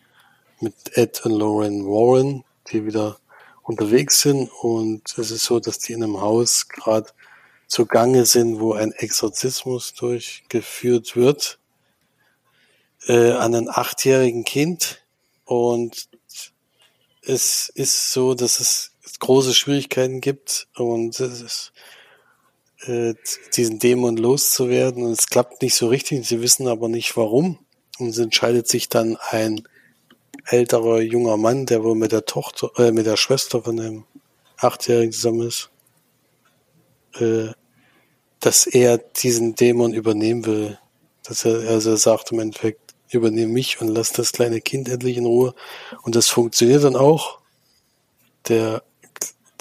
[0.62, 3.20] mit Ed und Lauren Warren, die wieder
[3.64, 4.50] unterwegs sind.
[4.62, 7.10] Und es ist so, dass die in einem Haus gerade
[7.68, 11.60] zugange sind, wo ein Exorzismus durchgeführt wird
[13.08, 15.02] äh, an ein achtjährigen Kind.
[15.46, 16.10] Und
[17.24, 21.72] es ist so, dass es große Schwierigkeiten gibt und es
[22.86, 23.14] äh,
[23.56, 26.28] diesen Dämon loszuwerden und es klappt nicht so richtig.
[26.28, 27.60] Sie wissen aber nicht warum
[28.00, 29.62] und es entscheidet sich dann ein
[30.46, 34.06] älterer junger Mann, der wohl mit der Tochter, äh, mit der Schwester von dem
[34.58, 35.70] Achtjährigen zusammen ist,
[37.20, 37.50] äh,
[38.40, 40.80] dass er diesen Dämon übernehmen will.
[41.24, 45.18] Dass er, also er sagt im Endeffekt, übernehme mich und lass das kleine Kind endlich
[45.18, 45.54] in Ruhe.
[46.02, 47.40] Und das funktioniert dann auch.
[48.48, 48.84] Der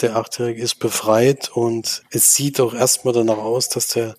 [0.02, 4.16] der Achtjährige ist befreit und es sieht auch erstmal danach aus, dass der,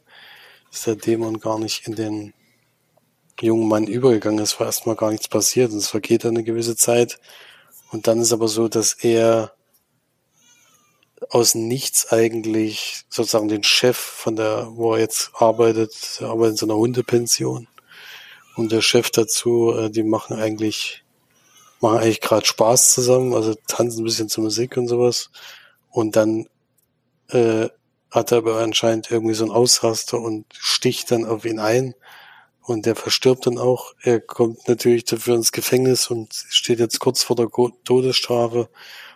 [0.72, 2.34] dass der Dämon gar nicht in den
[3.40, 7.20] jungen Mann übergegangen ist, war erstmal gar nichts passiert und es vergeht eine gewisse Zeit.
[7.92, 9.54] Und dann ist aber so, dass er
[11.30, 16.58] aus nichts eigentlich sozusagen den Chef von der, wo er jetzt arbeitet, er arbeitet in
[16.58, 17.68] so einer Hundepension.
[18.56, 21.04] Und der Chef dazu, äh, die machen eigentlich,
[21.80, 25.30] machen eigentlich gerade Spaß zusammen, also tanzen ein bisschen zur Musik und sowas.
[25.92, 26.48] Und dann
[27.30, 27.70] äh,
[28.10, 31.96] hat er aber anscheinend irgendwie so ein Ausraster und sticht dann auf ihn ein.
[32.62, 33.94] Und der verstirbt dann auch.
[34.02, 37.50] Er kommt natürlich dafür ins Gefängnis und steht jetzt kurz vor der
[37.84, 38.70] Todesstrafe.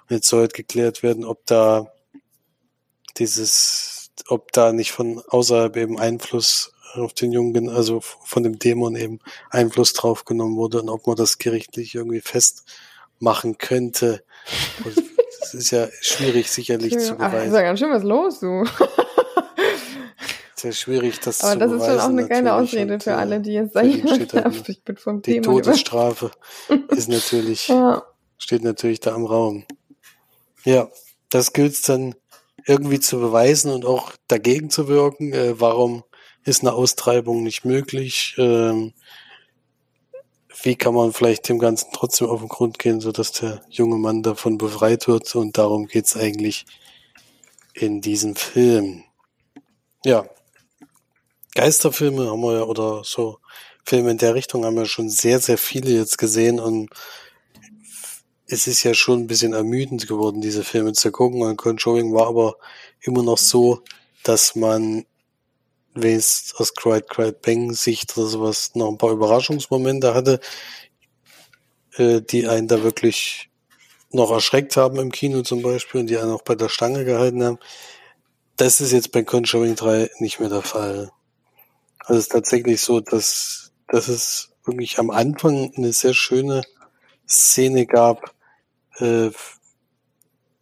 [0.09, 1.91] Und jetzt soll halt geklärt werden, ob da
[3.17, 8.95] dieses, ob da nicht von außerhalb eben Einfluss auf den Jungen, also von dem Dämon
[8.95, 14.23] eben Einfluss drauf genommen wurde und ob man das gerichtlich irgendwie festmachen könnte.
[15.55, 17.37] Das ist ja schwierig sicherlich ja, zu beweisen.
[17.39, 18.65] Ach, ist ja ganz schön was los, du.
[20.55, 21.95] Sehr schwierig, das Aber zu das beweisen.
[21.95, 24.97] ist schon auch eine geile Ausrede und, für alle, die jetzt sagen, halt ich bin
[24.97, 25.41] vom die Thema.
[25.41, 26.31] Die Todesstrafe
[26.89, 28.03] ist natürlich, ja.
[28.37, 29.65] steht natürlich da im Raum.
[30.65, 30.89] Ja,
[31.29, 32.15] das gilt es dann
[32.65, 35.31] irgendwie zu beweisen und auch dagegen zu wirken.
[35.31, 36.03] Äh, warum
[36.43, 38.35] ist eine Austreibung nicht möglich?
[38.37, 38.91] Ähm,
[40.63, 43.97] wie kann man vielleicht dem Ganzen trotzdem auf den Grund gehen, so dass der junge
[43.97, 46.65] Mann davon befreit wird und darum geht's eigentlich
[47.73, 49.03] in diesem Film.
[50.03, 50.25] Ja.
[51.53, 53.39] Geisterfilme haben wir ja oder so
[53.85, 56.89] Filme in der Richtung haben wir schon sehr, sehr viele jetzt gesehen und
[58.47, 61.41] es ist ja schon ein bisschen ermüdend geworden, diese Filme zu gucken.
[61.41, 62.55] Und Conjuring war aber
[63.01, 63.81] immer noch so,
[64.23, 65.05] dass man
[65.95, 70.39] wenigstens aus Cried Cried Bang Sicht oder sowas noch ein paar Überraschungsmomente hatte,
[71.97, 73.49] äh, die einen da wirklich
[74.11, 77.43] noch erschreckt haben im Kino zum Beispiel und die einen auch bei der Stange gehalten
[77.43, 77.59] haben.
[78.57, 81.11] Das ist jetzt bei Conjuring 3 nicht mehr der Fall.
[81.99, 86.61] Also es ist tatsächlich so, dass, dass es wirklich am Anfang eine sehr schöne
[87.27, 88.33] Szene gab,
[88.97, 89.29] äh,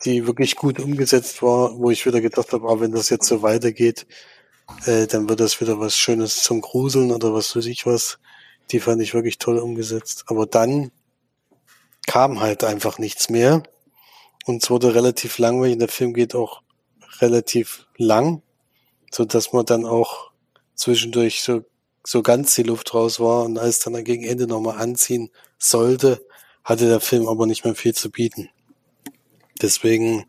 [0.05, 3.41] die wirklich gut umgesetzt war, wo ich wieder gedacht habe, ah, wenn das jetzt so
[3.41, 4.05] weitergeht,
[4.86, 8.20] äh, dann wird das wieder was Schönes zum Gruseln oder was weiß ich was.
[8.72, 10.26] Die fand ich wirklich toll umgesetzt.
[10.28, 10.91] Aber dann
[12.07, 13.64] kam halt einfach nichts mehr.
[14.45, 15.78] und es wurde relativ langweilig.
[15.80, 16.61] Der Film geht auch
[17.22, 18.41] relativ lang,
[19.11, 20.32] so dass man dann auch
[20.76, 21.64] zwischendurch so,
[22.05, 26.26] so ganz die Luft raus war und als dann gegen Ende nochmal anziehen sollte,
[26.64, 28.49] hatte der Film aber nicht mehr viel zu bieten.
[29.61, 30.26] Deswegen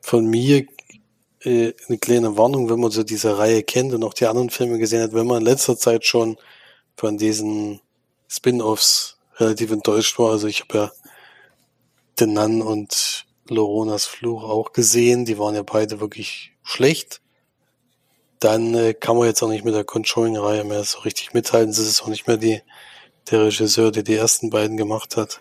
[0.00, 0.66] von mir
[1.44, 4.78] äh, eine kleine Warnung, wenn man so diese Reihe kennt und auch die anderen Filme
[4.78, 6.36] gesehen hat, wenn man in letzter Zeit schon
[6.96, 7.80] von diesen
[8.28, 10.32] Spin-offs relativ enttäuscht war.
[10.32, 10.92] Also ich habe ja
[12.18, 15.24] The Nun und Loronas Fluch auch gesehen.
[15.24, 17.20] Die waren ja beide wirklich schlecht.
[18.40, 21.70] Dann äh, kann man jetzt auch nicht mit der Controlling-Reihe mehr so richtig mithalten.
[21.70, 22.62] Es ist auch nicht mehr die,
[23.30, 25.40] der Regisseur, der die ersten beiden gemacht hat.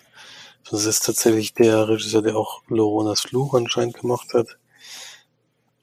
[0.70, 4.58] Das ist tatsächlich der Regisseur, der auch Loronas Fluch anscheinend gemacht hat.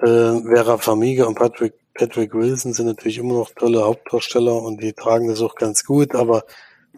[0.01, 4.95] Äh, Vera Farmiga und Patrick, Patrick Wilson sind natürlich immer noch tolle Hauptdarsteller und die
[4.95, 6.45] tragen das auch ganz gut, aber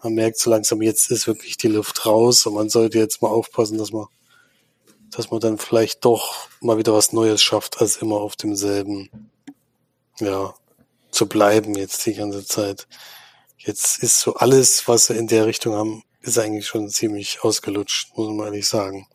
[0.01, 3.29] man merkt so langsam, jetzt ist wirklich die Luft raus und man sollte jetzt mal
[3.29, 4.05] aufpassen, dass man,
[5.11, 9.09] dass man dann vielleicht doch mal wieder was Neues schafft, als immer auf demselben,
[10.19, 10.53] ja,
[11.11, 12.87] zu bleiben jetzt die ganze Zeit.
[13.57, 18.17] Jetzt ist so alles, was wir in der Richtung haben, ist eigentlich schon ziemlich ausgelutscht,
[18.17, 19.07] muss man ehrlich sagen.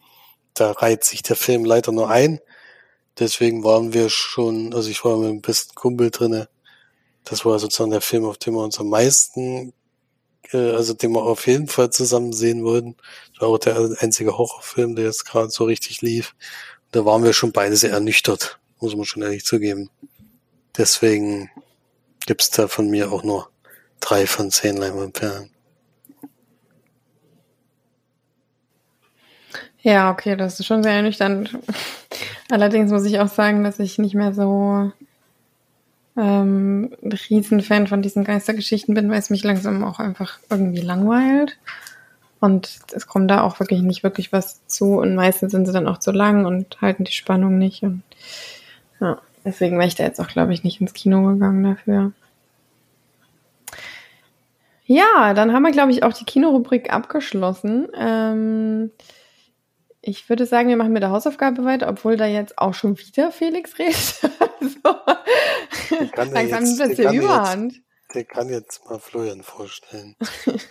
[0.54, 2.40] Da reiht sich der Film leider nur ein.
[3.18, 6.48] Deswegen waren wir schon, also ich war mit dem besten Kumpel drinne.
[7.24, 9.72] Das war sozusagen der Film, auf den wir uns am meisten,
[10.52, 12.96] äh, also den wir auf jeden Fall zusammen sehen wollten.
[13.32, 16.34] Das war auch der einzige Horrorfilm, der jetzt gerade so richtig lief.
[16.92, 19.90] Da waren wir schon beide sehr ernüchtert, muss man schon ehrlich zugeben.
[20.76, 21.50] Deswegen
[22.26, 23.50] gibt's da von mir auch nur
[24.00, 25.50] drei von zehn Leinwandperlen.
[29.88, 31.56] Ja, okay, das ist schon sehr ernüchternd.
[32.50, 34.92] Allerdings muss ich auch sagen, dass ich nicht mehr so
[36.14, 41.56] ähm, Riesenfan von diesen Geistergeschichten bin, weil es mich langsam auch einfach irgendwie langweilt.
[42.38, 45.88] Und es kommt da auch wirklich nicht wirklich was zu und meistens sind sie dann
[45.88, 47.82] auch zu lang und halten die Spannung nicht.
[47.82, 48.02] Und
[49.00, 52.12] ja, deswegen wäre ich da jetzt auch, glaube ich, nicht ins Kino gegangen dafür.
[54.84, 57.88] Ja, dann haben wir, glaube ich, auch die Kinorubrik abgeschlossen.
[57.98, 58.90] Ähm,
[60.08, 63.30] ich würde sagen, wir machen mit der Hausaufgabe weiter, obwohl da jetzt auch schon wieder
[63.30, 64.20] Felix redet.
[64.60, 64.80] also,
[66.12, 67.72] kann langsam jetzt, ein bisschen Überhand.
[67.74, 67.84] Jetzt,
[68.14, 70.16] der kann jetzt mal Florian vorstellen.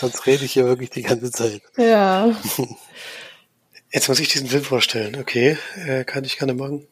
[0.00, 1.62] Sonst rede ich hier wirklich die ganze Zeit.
[1.76, 2.34] Ja.
[3.92, 5.16] Jetzt muss ich diesen Film vorstellen.
[5.18, 5.56] Okay,
[5.86, 6.86] äh, kann ich gerne machen.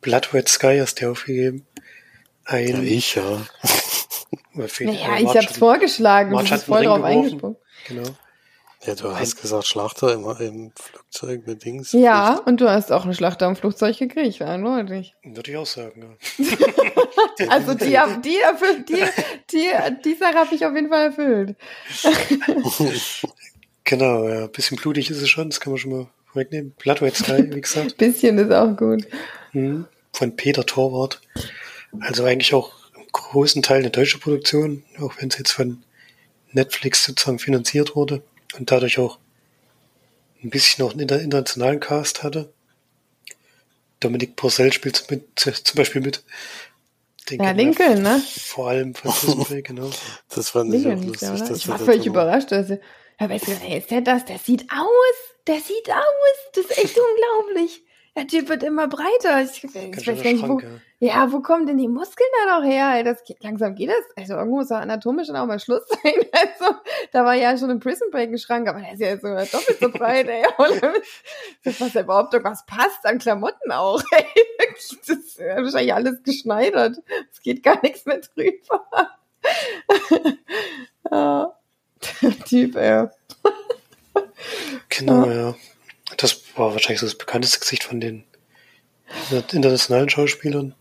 [0.00, 1.66] Blood Red Sky hast du aufgegeben.
[2.44, 3.46] Ein, ja, ich, ja.
[4.54, 6.32] naja, ich habe es vorgeschlagen.
[6.32, 7.56] March du bist voll drauf eingesprungen.
[7.86, 8.16] Genau.
[8.84, 11.92] Ja, du hast gesagt Schlachter im, im Flugzeug mit Dings.
[11.92, 15.14] Ja, und du hast auch einen Schlachter im Flugzeug gekriegt, eindeutig.
[15.24, 17.48] Würde ich auch sagen, ja.
[17.48, 19.02] also die, die, erfüllt, die,
[19.50, 19.70] die,
[20.04, 21.56] die Sache habe ich auf jeden Fall erfüllt.
[23.84, 24.44] genau, ja.
[24.44, 26.74] Ein bisschen blutig ist es schon, das kann man schon mal vorwegnehmen.
[26.78, 27.96] Blood Red Sky, wie gesagt.
[27.98, 29.06] bisschen ist auch gut.
[29.52, 29.86] Mhm.
[30.12, 31.22] Von Peter Torwart.
[32.00, 35.82] Also eigentlich auch im großen Teil eine deutsche Produktion, auch wenn es jetzt von
[36.52, 38.22] Netflix sozusagen finanziert wurde
[38.58, 39.18] und dadurch auch
[40.42, 42.52] ein bisschen auch einen internationalen Cast hatte.
[44.00, 46.22] Dominik Porcel spielt mit, zum Beispiel mit.
[47.30, 48.22] Den ja, Lincoln, ne?
[48.38, 49.90] Vor allem von Disney, genau.
[50.32, 51.28] Das fand ich auch lustig.
[51.28, 52.52] Ja, ich war völlig überrascht.
[52.52, 52.78] Also,
[53.18, 54.24] ja, weißt du, hey, ist der das?
[54.26, 55.16] Der sieht aus!
[55.46, 56.36] Der sieht aus!
[56.54, 56.96] Das ist echt
[57.48, 57.82] unglaublich.
[58.14, 59.42] Der Typ wird immer breiter.
[59.42, 59.74] Ich, ich
[60.06, 60.68] weiß gar nicht, wo, ja,
[61.00, 63.04] wo kommen denn die Muskeln da noch her?
[63.04, 64.04] Das geht, langsam geht das.
[64.16, 66.14] Also irgendwo muss er anatomisch dann auch mal Schluss sein.
[66.32, 66.76] Also,
[67.12, 69.44] da war ja schon ein Prison Break ein Schrank, aber der ist ja jetzt sogar
[69.44, 70.44] doppelt so breit, ey.
[71.64, 74.24] Das, was da überhaupt irgendwas passt an Klamotten auch, ey.
[74.74, 76.98] Das ist wahrscheinlich alles geschneidert.
[77.30, 78.86] Es geht gar nichts mehr drüber.
[81.10, 81.52] ja.
[82.22, 83.08] Der Typ, ey.
[84.88, 85.54] Genau, ja.
[86.16, 88.24] Das war wahrscheinlich so das bekannteste Gesicht von den
[89.30, 90.74] internationalen Schauspielern.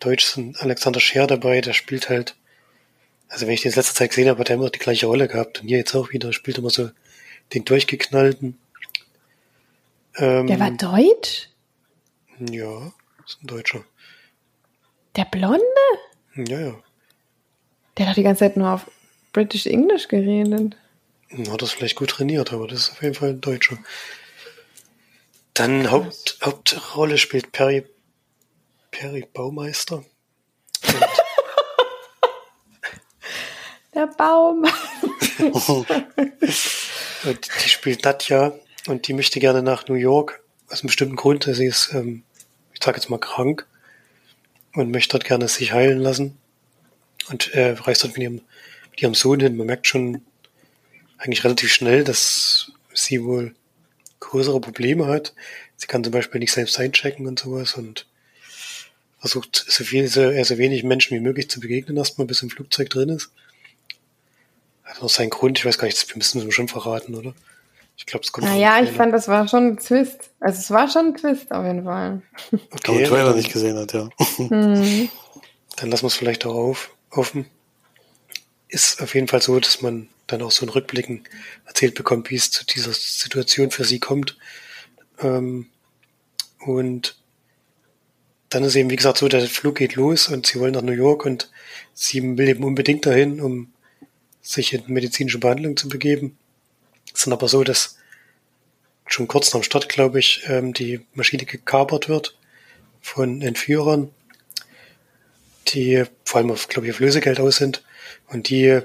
[0.00, 2.34] Deutsch sind Alexander Scher dabei, der spielt halt,
[3.28, 5.28] also wenn ich den in letzter Zeit gesehen habe, hat er immer die gleiche Rolle
[5.28, 5.60] gehabt.
[5.60, 6.90] Und hier jetzt auch wieder, spielt immer so
[7.52, 8.58] den durchgeknallten.
[10.16, 11.48] Ähm, der war deutsch?
[12.38, 12.92] Ja,
[13.26, 13.84] ist ein Deutscher.
[15.16, 15.60] Der Blonde?
[16.34, 16.82] Ja, ja.
[17.98, 18.90] Der hat die ganze Zeit nur auf
[19.32, 20.76] British English geredet.
[21.48, 23.78] Hat das vielleicht gut trainiert, aber das ist auf jeden Fall ein Deutscher.
[25.54, 27.84] Dann Haupt, Hauptrolle spielt Perry,
[28.90, 30.04] Perry Baumeister.
[33.94, 34.64] Der Baum.
[37.24, 38.52] und die spielt Nadja
[38.86, 40.42] und die möchte gerne nach New York.
[40.68, 41.44] Aus einem bestimmten Grund.
[41.44, 42.22] Sie ist, ähm,
[42.72, 43.66] ich sage jetzt mal, krank
[44.74, 46.38] und möchte dort gerne sich heilen lassen.
[47.28, 48.42] Und äh, reist dort mit ihrem,
[48.90, 49.56] mit ihrem Sohn hin.
[49.56, 50.22] Man merkt schon
[51.18, 53.54] eigentlich relativ schnell, dass sie wohl
[54.20, 55.34] größere Probleme hat.
[55.76, 58.06] Sie kann zum Beispiel nicht selbst einchecken und sowas und
[59.20, 62.88] versucht so viel, so, so wenig Menschen wie möglich zu begegnen, erstmal bis im Flugzeug
[62.90, 63.30] drin ist.
[64.82, 67.34] Hat auch seinen Grund, ich weiß gar nicht, wir müssen es schon verraten, oder?
[67.96, 68.46] Ich glaube, es kommt.
[68.46, 70.30] Naja, ich fand, das war schon ein Twist.
[70.40, 72.22] Also es war schon ein Twist auf jeden Fall.
[72.70, 74.08] Okay, den Trailer nicht gesehen hat, ja.
[74.38, 75.10] Mhm.
[75.76, 77.44] Dann lassen wir es vielleicht auch auf, offen.
[78.68, 81.24] Ist auf jeden Fall so, dass man dann auch so ein Rückblicken
[81.66, 84.38] erzählt bekommt, wie es zu dieser Situation für sie kommt.
[85.18, 85.66] Ähm,
[86.60, 87.19] und
[88.50, 90.92] dann ist eben, wie gesagt, so, der Flug geht los und sie wollen nach New
[90.92, 91.50] York und
[91.94, 93.72] sie will eben unbedingt dahin, um
[94.42, 96.36] sich in medizinische Behandlung zu begeben.
[97.06, 97.96] Es ist dann aber so, dass
[99.06, 102.36] schon kurz nach dem Start, glaube ich, ähm, die Maschine gekapert wird
[103.00, 104.10] von Entführern,
[105.68, 107.84] die vor allem auf, glaube ich, auf Lösegeld aus sind
[108.28, 108.80] und die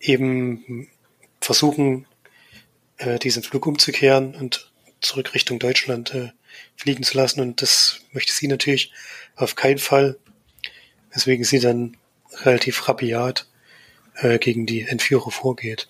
[0.00, 0.88] eben
[1.40, 2.06] versuchen,
[2.98, 6.30] äh, diesen Flug umzukehren und zurück Richtung Deutschland äh,
[6.76, 7.40] fliegen zu lassen.
[7.40, 8.92] Und das möchte sie natürlich
[9.36, 10.18] auf keinen Fall,
[11.12, 11.96] weswegen sie dann
[12.42, 13.46] relativ rabiat
[14.16, 15.88] äh, gegen die Entführer vorgeht.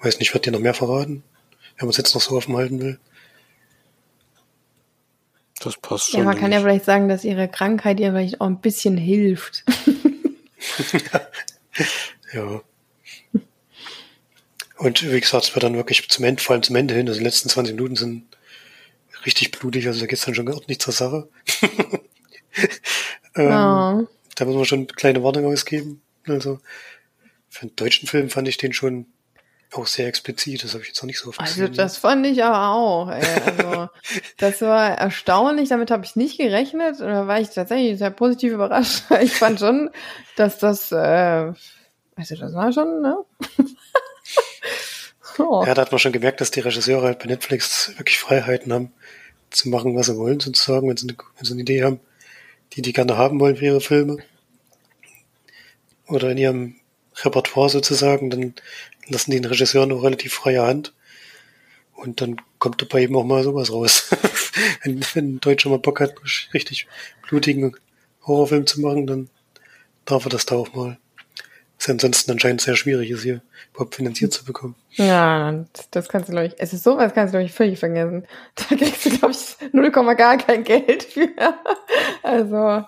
[0.00, 1.22] Weiß nicht, wird dir noch mehr verraten,
[1.76, 2.98] wenn man es jetzt noch so offen halten will?
[5.60, 6.20] Das passt schon.
[6.20, 9.64] Ja, man kann ja vielleicht sagen, dass ihre Krankheit ihr vielleicht auch ein bisschen hilft.
[12.32, 12.60] ja.
[14.76, 17.20] Und wie gesagt, es wird dann wirklich zum Ende, vor allem zum Ende hin, also
[17.20, 18.24] die letzten 20 Minuten sind
[19.26, 21.28] richtig blutig, also da geht es dann schon ordentlich zur Sache.
[23.34, 24.08] ähm, oh.
[24.36, 26.02] Da muss man schon eine kleine Warnung ausgeben.
[26.26, 26.60] Also
[27.48, 29.06] für einen deutschen Film fand ich den schon
[29.74, 31.74] auch sehr explizit, das habe ich jetzt noch nicht so oft Also gesehen.
[31.74, 33.10] das fand ich aber auch.
[33.10, 33.24] Ey.
[33.46, 33.88] Also
[34.38, 37.00] das war erstaunlich, damit habe ich nicht gerechnet.
[37.00, 39.04] Und da war ich tatsächlich sehr positiv überrascht.
[39.22, 39.90] Ich fand schon,
[40.36, 40.96] dass das, äh,
[42.16, 43.16] also das war schon, ne?
[45.38, 45.64] oh.
[45.66, 48.92] Ja, da hat man schon gemerkt, dass die Regisseure halt bei Netflix wirklich Freiheiten haben,
[49.52, 52.00] zu machen, was sie wollen, sozusagen, wenn sie eine, wenn sie eine Idee haben,
[52.72, 54.18] die die gerne haben wollen für ihre Filme.
[56.06, 56.74] Oder in ihrem
[57.16, 58.54] Repertoire sozusagen, dann
[59.06, 60.92] lassen die den Regisseur noch relativ freie Hand.
[61.94, 64.10] Und dann kommt dabei eben auch mal sowas raus.
[64.82, 66.14] wenn, wenn ein Deutscher mal Bock hat,
[66.52, 66.86] richtig
[67.28, 67.76] blutigen
[68.26, 69.30] Horrorfilm zu machen, dann
[70.04, 70.98] darf er das da auch mal.
[71.82, 74.76] Was ansonsten anscheinend sehr schwierig ist, hier überhaupt finanziert zu bekommen.
[74.92, 78.24] Ja, das kannst du, glaube ich, es ist sowas kannst du, glaube ich, völlig vergessen.
[78.54, 81.28] Da kriegst du, glaube ich, 0, gar kein Geld für.
[82.22, 82.86] Also,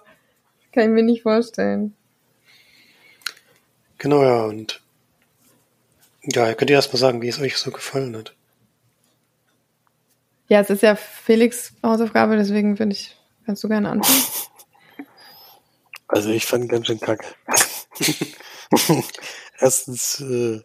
[0.72, 1.96] kann ich mir nicht vorstellen.
[3.98, 4.80] Genau, ja, und
[6.22, 8.32] ja, könnt ihr erst mal sagen, wie es euch so gefallen hat.
[10.46, 14.22] Ja, es ist ja Felix Hausaufgabe, deswegen finde ich, kannst du gerne anfangen.
[16.06, 17.26] Also ich fand ganz schön kacke.
[19.58, 20.60] Erstens, äh,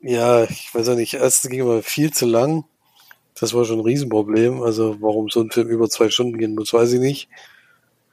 [0.00, 2.64] ja, ich weiß auch nicht, erstens ging aber viel zu lang.
[3.40, 4.62] Das war schon ein Riesenproblem.
[4.62, 7.28] Also warum so ein Film über zwei Stunden gehen muss, weiß ich nicht.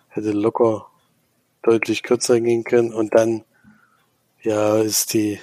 [0.09, 0.87] Hätte locker
[1.61, 2.91] deutlich kürzer gehen können.
[2.91, 3.43] Und dann,
[4.41, 5.39] ja, ist die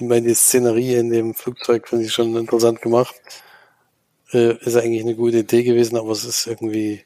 [0.00, 3.14] ich meine, die Szenerie in dem Flugzeug finde ich schon interessant gemacht.
[4.32, 7.04] Äh, ist eigentlich eine gute Idee gewesen, aber es ist irgendwie,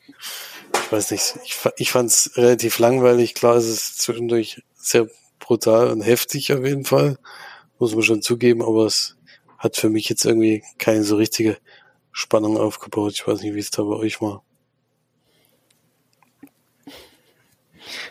[0.86, 3.34] ich weiß nicht, ich, ich fand es relativ langweilig.
[3.34, 5.08] Klar, es ist zwischendurch sehr
[5.40, 7.18] brutal und heftig auf jeden Fall,
[7.80, 9.16] muss man schon zugeben, aber es
[9.58, 11.58] hat für mich jetzt irgendwie keine so richtige
[12.12, 13.14] Spannung aufgebaut.
[13.14, 14.44] Ich weiß nicht, wie es da bei euch war.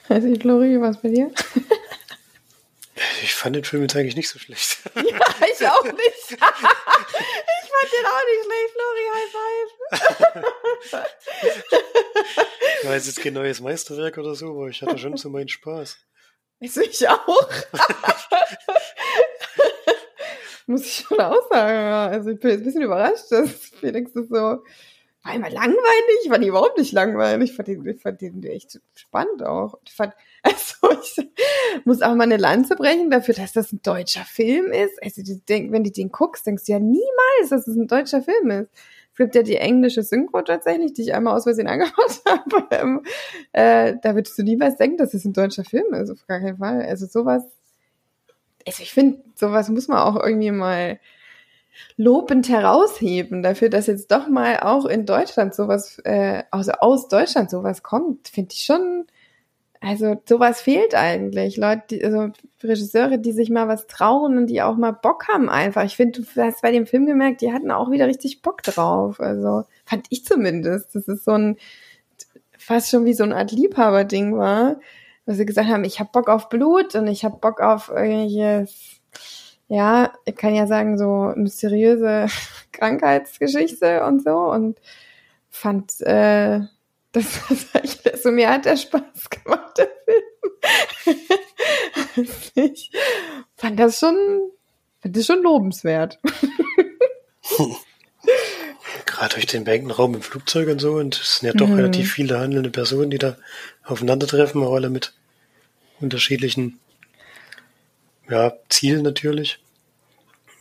[0.10, 1.32] Also, Flori, was bei dir?
[3.24, 4.80] Ich fand den Film jetzt eigentlich nicht so schlecht.
[4.96, 6.42] Ja, ich auch nicht.
[7.84, 9.32] ich fand den auch nicht schlecht, Flori, High
[10.92, 11.12] Five.
[12.82, 15.98] Ich weiß jetzt kein neues Meisterwerk oder so, aber ich hatte schon so meinen Spaß.
[16.62, 17.52] Also ich auch.
[20.68, 22.14] Muss ich schon auch sagen.
[22.14, 24.64] Also ich bin jetzt ein bisschen überrascht, dass Felix das so
[25.26, 28.80] war immer langweilig, ich fand ihn überhaupt nicht langweilig, ich fand ich fand ihn echt
[28.94, 29.80] spannend auch.
[29.86, 30.14] Ich fand,
[30.44, 35.02] also ich muss auch mal eine Lanze brechen dafür, dass das ein deutscher Film ist.
[35.02, 38.52] Also denk, wenn du den guckst, denkst du ja niemals, dass es ein deutscher Film
[38.52, 38.70] ist.
[39.14, 42.68] Es gibt ja die englische Synchro tatsächlich, die ich einmal aus Versehen angeschaut habe.
[42.70, 43.02] Ähm,
[43.52, 46.58] äh, da würdest du niemals denken, dass es ein deutscher Film ist, auf gar keinen
[46.58, 46.84] Fall.
[46.84, 47.44] Also sowas,
[48.68, 51.00] also ich finde, sowas muss man auch irgendwie mal
[51.98, 57.50] lobend herausheben dafür, dass jetzt doch mal auch in Deutschland sowas, äh, also aus Deutschland
[57.50, 59.06] sowas kommt, finde ich schon,
[59.82, 61.58] also sowas fehlt eigentlich.
[61.58, 62.30] Leute, die, also
[62.64, 65.84] Regisseure, die sich mal was trauen und die auch mal Bock haben einfach.
[65.84, 69.20] Ich finde, du hast bei dem Film gemerkt, die hatten auch wieder richtig Bock drauf.
[69.20, 70.96] Also fand ich zumindest.
[70.96, 71.58] Das ist so ein,
[72.58, 74.80] fast schon wie so eine Art Liebhaberding war,
[75.26, 78.95] weil sie gesagt haben, ich habe Bock auf Blut und ich habe Bock auf irgendwelches
[79.68, 82.28] ja, ich kann ja sagen, so mysteriöse
[82.72, 84.80] Krankheitsgeschichte und so und
[85.50, 86.62] fand, äh,
[87.12, 87.40] das,
[87.74, 90.24] das, also mir hat der Spaß gemacht, der Film.
[92.56, 92.92] ich
[93.56, 94.16] fand das schon,
[95.02, 96.20] fand das schon lobenswert.
[99.06, 101.76] Gerade durch den Bankenraum im Flugzeug und so, und es sind ja doch mhm.
[101.76, 103.38] relativ viele handelnde Personen, die da
[103.84, 105.14] aufeinandertreffen, auch alle mit
[106.02, 106.80] unterschiedlichen
[108.30, 109.60] ja, Zielen natürlich.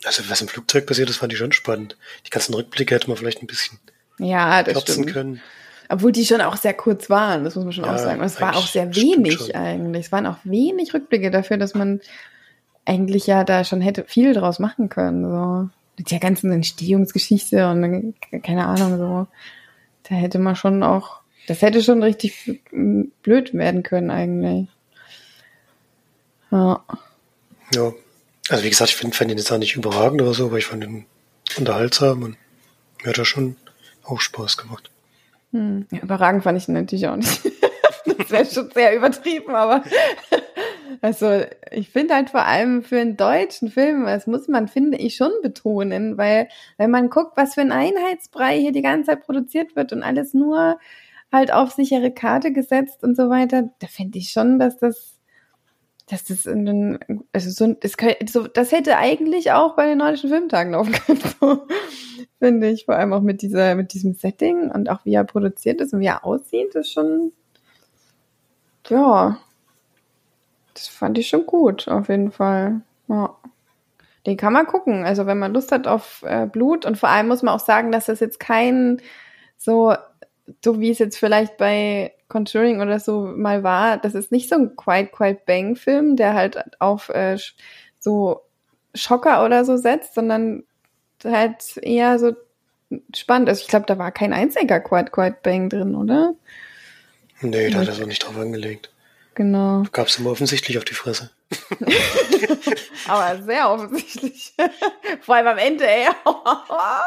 [0.05, 1.97] Also was im Flugzeug passiert, das fand ich schon spannend.
[2.27, 3.79] Die ganzen Rückblicke hätte man vielleicht ein bisschen
[4.19, 5.13] ja, das stimmt.
[5.13, 5.41] können.
[5.89, 8.21] Obwohl die schon auch sehr kurz waren, das muss man schon ja, auch sagen.
[8.21, 10.07] Und es war auch sehr wenig eigentlich.
[10.07, 12.01] Es waren auch wenig Rückblicke dafür, dass man
[12.85, 15.25] eigentlich ja da schon hätte viel draus machen können.
[15.25, 15.71] So.
[15.97, 19.27] Mit der ganzen Entstehungsgeschichte und keine Ahnung, so.
[20.09, 22.63] Da hätte man schon auch, das hätte schon richtig
[23.23, 24.69] blöd werden können eigentlich.
[26.51, 26.83] Ja.
[27.75, 27.93] Ja.
[28.49, 30.67] Also wie gesagt, ich finde fand ihn jetzt auch nicht überragend oder so, aber ich
[30.67, 31.07] fand ihn
[31.59, 32.37] unterhaltsam und
[33.03, 33.57] mir hat er schon
[34.05, 34.91] auch Spaß gemacht.
[35.53, 35.87] Hm.
[35.91, 37.41] Überragend fand ich ihn natürlich auch nicht.
[38.19, 39.83] das wäre schon sehr übertrieben, aber
[41.01, 45.17] also ich finde halt vor allem für einen deutschen Film, das muss man, finde ich,
[45.17, 49.77] schon betonen, weil wenn man guckt, was für ein Einheitsbrei hier die ganze Zeit produziert
[49.77, 50.79] wird und alles nur
[51.33, 55.15] halt auf sichere Karte gesetzt und so weiter, da finde ich schon, dass das
[56.07, 56.99] das in den,
[57.33, 57.97] also so, das,
[58.31, 61.67] so, das hätte eigentlich auch bei den nordischen Filmtagen laufen können, so,
[62.39, 62.85] finde ich.
[62.85, 66.01] Vor allem auch mit dieser, mit diesem Setting und auch wie er produziert ist und
[66.01, 67.33] wie er aussieht, ist schon,
[68.89, 69.39] ja,
[70.75, 72.83] das fand ich schon gut, auf jeden Fall.
[73.09, 73.37] Ja.
[74.27, 75.05] Den kann man gucken.
[75.05, 77.93] Also wenn man Lust hat auf äh, Blut und vor allem muss man auch sagen,
[77.93, 79.01] dass das jetzt kein
[79.57, 79.95] so,
[80.65, 84.57] so wie es jetzt vielleicht bei Conjuring oder so mal war, das ist nicht so
[84.57, 87.39] ein Quiet Quiet Bang Film, der halt auf äh,
[88.01, 88.41] so
[88.93, 90.65] Schocker oder so setzt, sondern
[91.25, 92.33] halt eher so
[93.15, 93.61] spannend ist.
[93.61, 96.35] Ich glaube, da war kein einziger Quiet Quiet Bang drin, oder?
[97.41, 98.91] Nee, da hat er so nicht drauf angelegt.
[99.37, 99.85] Genau.
[99.93, 101.31] Gab es immer offensichtlich auf die Fresse.
[103.09, 104.55] Aber sehr offensichtlich.
[105.21, 106.07] Vor allem am Ende, ey.
[106.25, 107.05] da,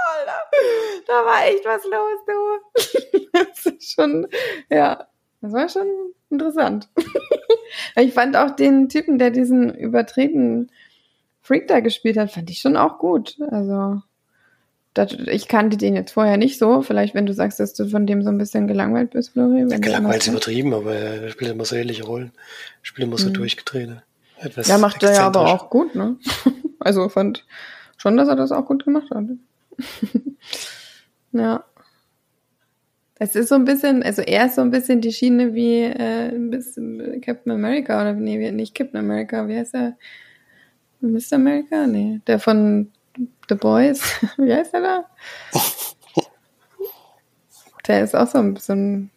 [1.06, 3.30] da war echt was los, du.
[3.34, 4.28] das ist schon,
[4.70, 5.06] ja,
[5.42, 5.88] das war schon
[6.30, 6.90] interessant.
[7.96, 10.72] ich fand auch den Typen, der diesen übertreten
[11.42, 13.38] Freak da gespielt hat, fand ich schon auch gut.
[13.52, 14.02] Also,
[14.94, 16.82] das, ich kannte den jetzt vorher nicht so.
[16.82, 19.66] Vielleicht, wenn du sagst, dass du von dem so ein bisschen gelangweilt bist, Flori.
[19.70, 22.32] Ja, gelangweilt ist übertrieben, aber er spielt immer so ähnliche Rollen.
[22.82, 23.34] Er spielt immer so mhm.
[23.34, 23.92] durchgedreht.
[24.40, 26.18] Etwas ja, macht er ja aber auch gut, ne?
[26.80, 27.46] also fand
[27.98, 29.26] schon, dass er das auch gut gemacht hat.
[31.32, 31.64] ja.
[33.20, 36.30] Es ist so ein bisschen, also er ist so ein bisschen die Schiene wie äh,
[36.30, 39.98] ein bisschen Captain America oder nee, nicht Captain America, wie heißt er?
[41.02, 41.34] Mr.
[41.34, 41.88] America?
[41.88, 42.92] Nee, der von
[43.50, 44.02] The Boys.
[44.38, 45.06] wie heißt er da?
[47.88, 49.10] der ist auch so ein bisschen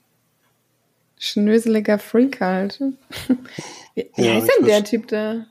[1.19, 2.81] schnöseliger Freak halt.
[3.95, 5.47] wie, wie ja, heißt denn der Typ da?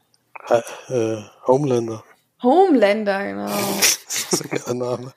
[0.87, 2.03] Äh, Homelander.
[2.41, 3.45] Homelander, genau.
[3.45, 5.13] das ist ein Name.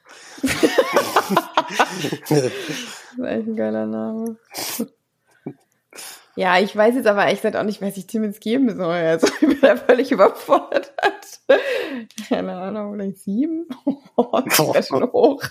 [3.16, 4.36] Das ist echt ein geiler Name.
[6.34, 8.94] Ja, ich weiß jetzt aber echt auch nicht, was ich Tim jetzt geben soll.
[8.94, 10.92] Also ich bin da völlig überfordert.
[12.28, 13.66] Keine Ahnung, vielleicht sieben?
[14.14, 15.42] Oh, das wäre schon hoch.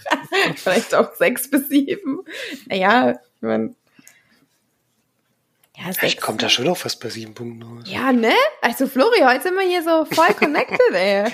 [0.55, 2.19] vielleicht auch sechs bis sieben.
[2.67, 3.73] Naja, ich meine,
[5.75, 7.85] ja, Vielleicht kommt da schon noch fast bei sieben Punkten raus.
[7.87, 8.33] Ja, ne?
[8.61, 11.25] Also Flori, heute sind wir hier so voll connected, ey.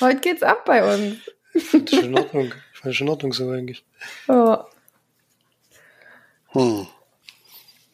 [0.00, 1.18] Heute geht's ab bei uns.
[1.54, 2.52] Ich fand schon in Ordnung.
[2.74, 3.84] Ich fand schon in Ordnung so eigentlich.
[4.26, 4.58] Oh.
[6.52, 6.86] Hm.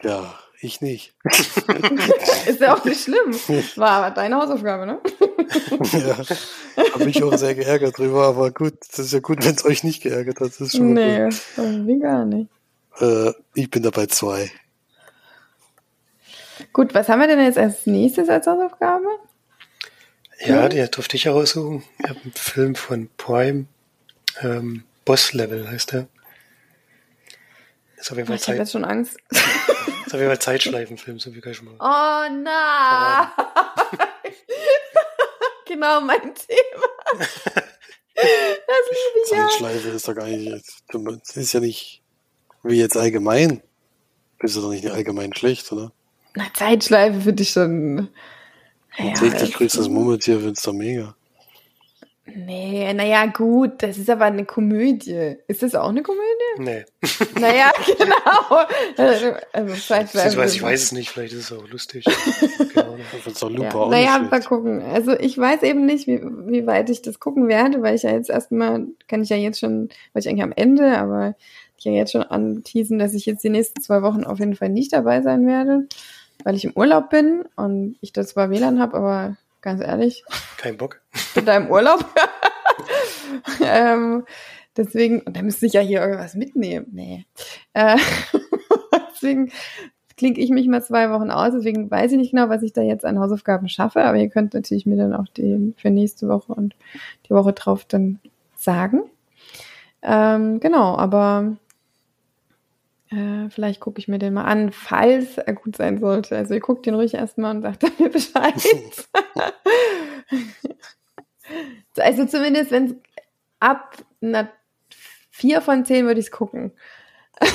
[0.02, 1.14] Ja, ich nicht.
[2.46, 3.32] ist ja auch nicht schlimm.
[3.76, 5.00] War aber deine Hausaufgabe, ne?
[5.92, 6.18] ja,
[6.92, 9.84] habe mich auch sehr geärgert drüber, aber gut, das ist ja gut, wenn es euch
[9.84, 10.48] nicht geärgert hat.
[10.48, 11.40] Das ist schon nee, gut.
[11.56, 12.50] irgendwie gar nicht.
[13.00, 14.50] Äh, ich bin dabei zwei.
[16.72, 19.06] Gut, was haben wir denn jetzt als nächstes als Hausaufgabe?
[20.44, 20.70] Ja, hm?
[20.70, 21.84] die durfte ich heraussuchen.
[21.98, 23.66] Ich habe einen Film von Prime.
[24.42, 26.08] Ähm, Boss Level heißt der.
[27.98, 29.18] Ist auf jeden Fall ich habe jetzt schon Angst.
[29.30, 31.74] Ist auf jeden Fall Zeitschleifenfilm, so wie kann ich mal.
[31.80, 33.28] Oh nein!
[35.66, 36.88] genau mein Thema.
[38.14, 39.48] Das liebe ich ja.
[39.48, 42.02] Zeitschleife ist doch gar nicht, das ist ja nicht
[42.62, 43.62] wie jetzt allgemein.
[44.38, 45.92] Bist du doch nicht allgemein schlecht, oder?
[46.34, 48.08] Na, Zeitschleife finde ich schon.
[48.96, 51.14] Ja, täglich grüßt das Murmeltier, findest du mega.
[52.34, 55.36] Nee, naja, gut, das ist aber eine Komödie.
[55.46, 56.22] Ist das auch eine Komödie?
[56.58, 56.84] Nee.
[57.40, 58.66] Naja, genau.
[58.96, 59.34] Also,
[59.74, 60.28] Zeitschleife.
[60.28, 62.04] Ich weiß, ich weiß es nicht, vielleicht ist es auch lustig.
[62.74, 62.96] genau.
[63.32, 63.74] So Looper ja.
[63.74, 64.82] auch Naja, nicht mal gucken.
[64.82, 68.10] Also ich weiß eben nicht, wie, wie weit ich das gucken werde, weil ich ja
[68.10, 71.34] jetzt erstmal, kann ich ja jetzt schon, weil ich eigentlich am Ende, aber
[71.78, 74.68] ich ja jetzt schon anteasen, dass ich jetzt die nächsten zwei Wochen auf jeden Fall
[74.68, 75.86] nicht dabei sein werde,
[76.44, 80.24] weil ich im Urlaub bin und ich da zwar WLAN habe, aber ganz ehrlich,
[80.56, 81.00] Kein Bock.
[81.34, 82.04] bin da im Urlaub.
[83.64, 84.24] ähm,
[84.76, 86.86] deswegen, und da müsste ich ja hier irgendwas mitnehmen.
[86.92, 87.26] Nee.
[87.74, 87.96] Äh,
[89.12, 89.50] deswegen
[90.16, 91.52] klinke ich mich mal zwei Wochen aus.
[91.54, 94.02] Deswegen weiß ich nicht genau, was ich da jetzt an Hausaufgaben schaffe.
[94.02, 96.74] Aber ihr könnt natürlich mir dann auch die für nächste Woche und
[97.26, 98.18] die Woche drauf dann
[98.56, 99.04] sagen.
[100.02, 101.56] Ähm, genau, aber
[103.10, 106.36] äh, vielleicht gucke ich mir den mal an, falls er gut sein sollte.
[106.36, 108.54] Also ihr guckt den ruhig erstmal und sagt dann mir Bescheid.
[111.96, 112.94] also zumindest, wenn es
[113.60, 114.50] ab einer
[115.30, 116.72] 4 von 10 würde ich es gucken.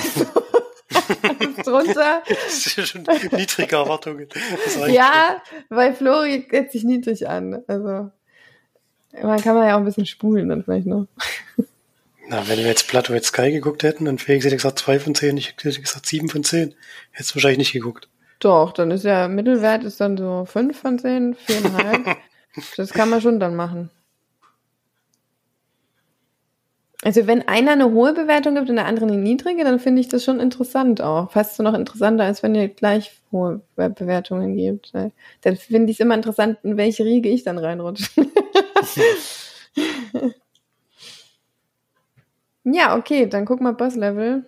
[1.24, 2.22] Also, drunter.
[2.28, 4.28] Das ist ja schon niedrige Erwartungen.
[4.88, 7.64] Ja, weil Flori setzt sich niedrig an.
[7.68, 8.12] Also
[9.22, 11.08] man kann man ja auch ein bisschen spulen dann vielleicht noch.
[12.34, 15.14] Na, wenn wir jetzt Plateau jetzt Sky geguckt hätten, dann Felix hätte gesagt 2 von
[15.14, 16.74] 10, ich hätte gesagt 7 von 10.
[17.12, 18.10] Hättest du wahrscheinlich nicht geguckt.
[18.40, 22.16] Doch, dann ist ja Mittelwert ist dann so 5 von 10, 4,5.
[22.78, 23.92] das kann man schon dann machen.
[27.04, 30.08] Also wenn einer eine hohe Bewertung gibt und der andere eine niedrige, dann finde ich
[30.08, 31.30] das schon interessant auch.
[31.30, 34.92] Fast so noch interessanter, als wenn ihr gleich hohe Be- Bewertungen gebt.
[34.94, 35.12] Weil
[35.42, 38.10] Dann finde ich es immer interessant, in welche Riege ich dann reinrutsche.
[42.64, 44.46] ja, okay, dann guck mal Boss Level.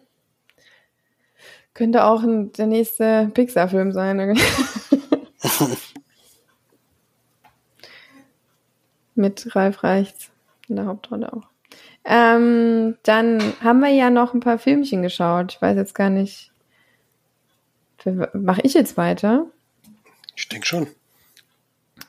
[1.73, 4.17] Könnte auch ein, der nächste Pixar-Film sein.
[9.15, 10.31] Mit Ralf Reichts
[10.67, 11.49] in der Hauptrolle auch.
[12.05, 15.53] Ähm, dann haben wir ja noch ein paar Filmchen geschaut.
[15.53, 16.51] Ich weiß jetzt gar nicht.
[18.33, 19.47] Mache ich jetzt weiter?
[20.35, 20.87] Ich denke schon.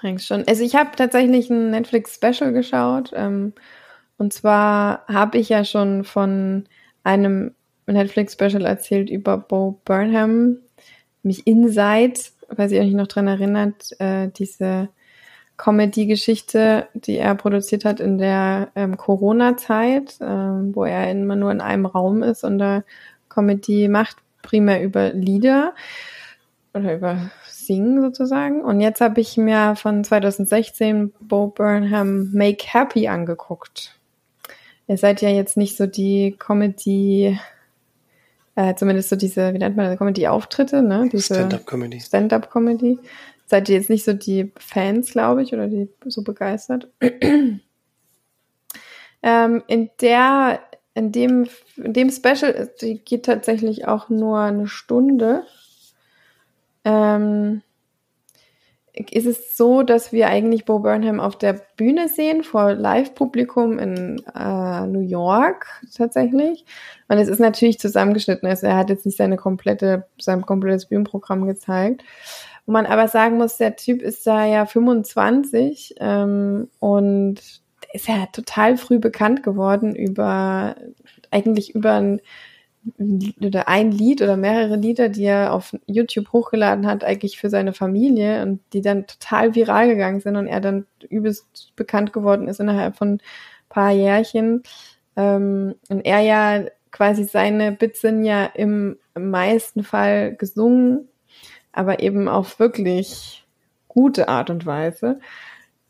[0.03, 0.47] Eigentlich schon.
[0.47, 3.13] Also ich habe tatsächlich ein Netflix-Special geschaut.
[3.15, 3.55] Ähm,
[4.19, 6.65] und zwar habe ich ja schon von
[7.05, 7.55] einem
[7.87, 10.59] Netflix-Special erzählt über Bo Burnham,
[11.23, 14.89] mich Inside, weiß ich euch noch dran erinnert, äh, diese
[15.57, 21.61] Comedy-Geschichte, die er produziert hat in der ähm, Corona-Zeit, ähm, wo er immer nur in
[21.61, 22.85] einem Raum ist und da
[23.29, 25.75] Comedy macht, primär über Lieder
[26.75, 28.63] oder über Singen sozusagen.
[28.63, 33.96] Und jetzt habe ich mir von 2016 Bo Burnham Make Happy angeguckt.
[34.89, 37.39] Ihr seid ja jetzt nicht so die Comedy,
[38.55, 41.11] äh, zumindest so diese, wie nennt man das, Comedy-Auftritte, ne?
[41.15, 42.01] Stand-up-Comedy.
[42.01, 42.99] Stand-up-Comedy.
[43.47, 46.89] Seid ihr jetzt nicht so die Fans, glaube ich, oder die so begeistert?
[49.23, 50.61] ähm, in der,
[50.95, 55.45] in dem, in dem Special, die geht tatsächlich auch nur eine Stunde.
[56.85, 57.63] Ähm,
[58.97, 64.23] ist es so, dass wir eigentlich Bo Burnham auf der Bühne sehen, vor Live-Publikum in
[64.35, 66.65] äh, New York tatsächlich.
[67.09, 68.49] Und es ist natürlich zusammengeschnitten.
[68.49, 72.03] Also er hat jetzt nicht seine komplette, sein komplettes Bühnenprogramm gezeigt.
[72.65, 77.41] Wo man aber sagen muss, der Typ ist da ja 25 ähm, und
[77.93, 80.75] ist ja total früh bekannt geworden über
[81.31, 82.21] eigentlich über ein
[83.41, 87.73] oder ein Lied oder mehrere Lieder, die er auf YouTube hochgeladen hat, eigentlich für seine
[87.73, 92.61] Familie und die dann total viral gegangen sind und er dann übelst bekannt geworden ist
[92.61, 93.21] innerhalb von ein
[93.69, 94.63] paar Jährchen.
[95.17, 101.09] Ähm, und er ja quasi seine Bits sind ja im, im meisten Fall gesungen,
[101.73, 103.45] aber eben auf wirklich
[103.89, 105.19] gute Art und Weise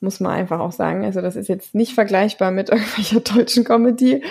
[0.00, 1.04] muss man einfach auch sagen.
[1.04, 4.22] Also das ist jetzt nicht vergleichbar mit irgendwelcher deutschen Comedy,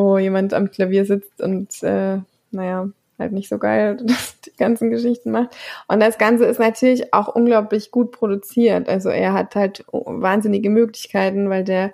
[0.00, 2.18] wo jemand am Klavier sitzt und äh,
[2.50, 2.88] naja,
[3.18, 3.98] halt nicht so geil
[4.46, 5.56] die ganzen Geschichten macht.
[5.86, 8.88] Und das Ganze ist natürlich auch unglaublich gut produziert.
[8.88, 11.92] Also er hat halt wahnsinnige Möglichkeiten, weil der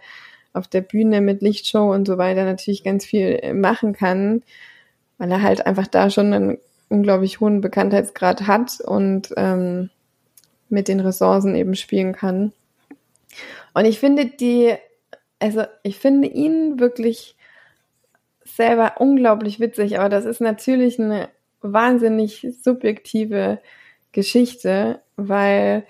[0.52, 4.42] auf der Bühne mit Lichtshow und so weiter natürlich ganz viel machen kann,
[5.18, 9.90] weil er halt einfach da schon einen unglaublich hohen Bekanntheitsgrad hat und ähm,
[10.68, 12.52] mit den Ressourcen eben spielen kann.
[13.74, 14.74] Und ich finde die,
[15.40, 17.36] also ich finde ihn wirklich
[18.46, 21.28] selber unglaublich witzig, aber das ist natürlich eine
[21.60, 23.60] wahnsinnig subjektive
[24.12, 25.84] Geschichte, weil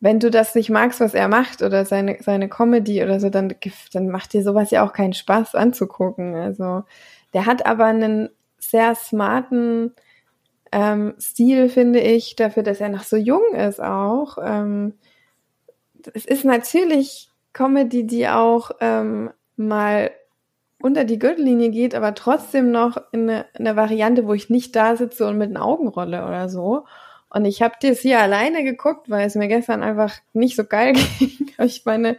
[0.00, 3.54] wenn du das nicht magst, was er macht oder seine, seine Comedy oder so, dann,
[3.92, 6.34] dann macht dir sowas ja auch keinen Spaß anzugucken.
[6.34, 6.84] Also
[7.32, 8.28] der hat aber einen
[8.58, 9.94] sehr smarten
[10.72, 14.36] ähm, Stil, finde ich, dafür, dass er noch so jung ist auch.
[14.42, 14.94] Ähm,
[16.12, 20.10] es ist natürlich Comedy, die auch ähm, mal
[20.84, 24.76] unter die Gürtellinie geht, aber trotzdem noch in eine, in eine Variante, wo ich nicht
[24.76, 26.84] da sitze und mit den Augen rolle oder so.
[27.30, 30.92] Und ich habe das hier alleine geguckt, weil es mir gestern einfach nicht so geil
[31.18, 31.50] ging.
[31.58, 32.18] ich meine,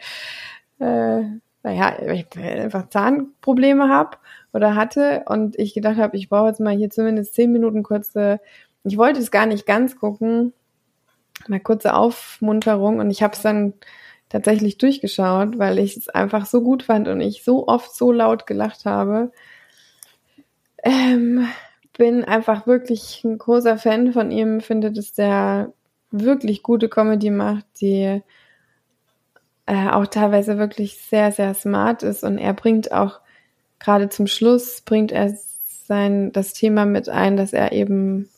[0.80, 1.22] äh,
[1.62, 4.18] naja, ich einfach Zahnprobleme habe
[4.52, 8.40] oder hatte und ich gedacht habe, ich brauche jetzt mal hier zumindest zehn Minuten kurze,
[8.84, 10.54] ich wollte es gar nicht ganz gucken,
[11.48, 13.76] mal kurze Aufmunterung und ich habe es dann
[14.30, 18.48] tatsächlich durchgeschaut, weil ich es einfach so gut fand und ich so oft so laut
[18.48, 19.32] gelacht habe.
[20.84, 21.48] Ähm,
[21.98, 25.74] bin einfach wirklich ein großer Fan von ihm, finde, dass der
[26.12, 28.22] wirklich gute Comedy macht, die
[29.66, 33.22] äh, auch teilweise wirklich sehr, sehr smart ist und er bringt auch
[33.80, 35.36] gerade zum Schluss bringt er
[35.88, 38.30] sein das Thema mit ein, dass er eben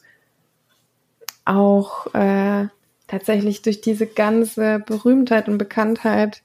[1.45, 2.67] auch äh,
[3.07, 6.43] tatsächlich durch diese ganze Berühmtheit und Bekanntheit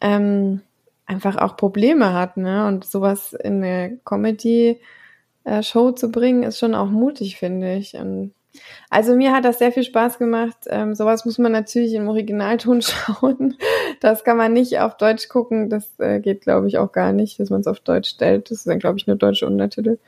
[0.00, 0.60] ähm,
[1.06, 2.66] einfach auch Probleme hat, ne?
[2.66, 7.94] Und sowas in eine Comedy-Show äh, zu bringen, ist schon auch mutig, finde ich.
[7.94, 8.32] Und
[8.90, 10.56] also mir hat das sehr viel Spaß gemacht.
[10.66, 13.56] Ähm, sowas muss man natürlich im Originalton schauen.
[14.00, 15.70] Das kann man nicht auf Deutsch gucken.
[15.70, 18.50] Das äh, geht, glaube ich, auch gar nicht, dass man es auf Deutsch stellt.
[18.50, 19.98] Das ist dann, glaube ich, nur deutsche Untertitel.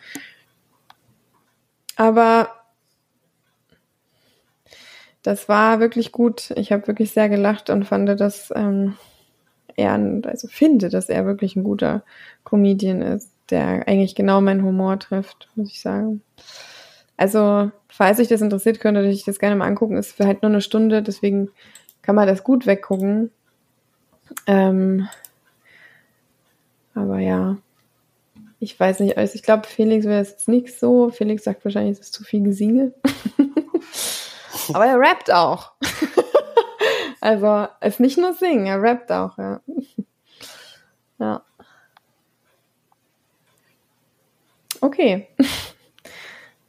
[1.97, 2.49] Aber
[5.25, 6.53] das war wirklich gut.
[6.55, 8.95] Ich habe wirklich sehr gelacht und fand, dass ähm,
[9.75, 9.95] er,
[10.27, 12.05] also finde, dass er wirklich ein guter
[12.45, 16.20] Comedian ist, der eigentlich genau meinen Humor trifft, muss ich sagen.
[17.16, 19.97] Also, falls euch das interessiert, könnt ihr euch das gerne mal angucken.
[19.97, 21.51] Ist für halt nur eine Stunde, deswegen
[22.03, 23.31] kann man das gut weggucken.
[24.47, 25.09] Ähm,
[26.95, 27.57] aber ja,
[28.61, 31.09] ich weiß nicht, also ich glaube, Felix wäre es nicht so.
[31.09, 32.93] Felix sagt wahrscheinlich, es ist zu viel Gesinge.
[34.73, 35.73] aber er rappt auch.
[37.21, 39.61] also, es ist nicht nur singen, er rappt auch, ja.
[41.19, 41.43] ja.
[44.81, 45.29] Okay.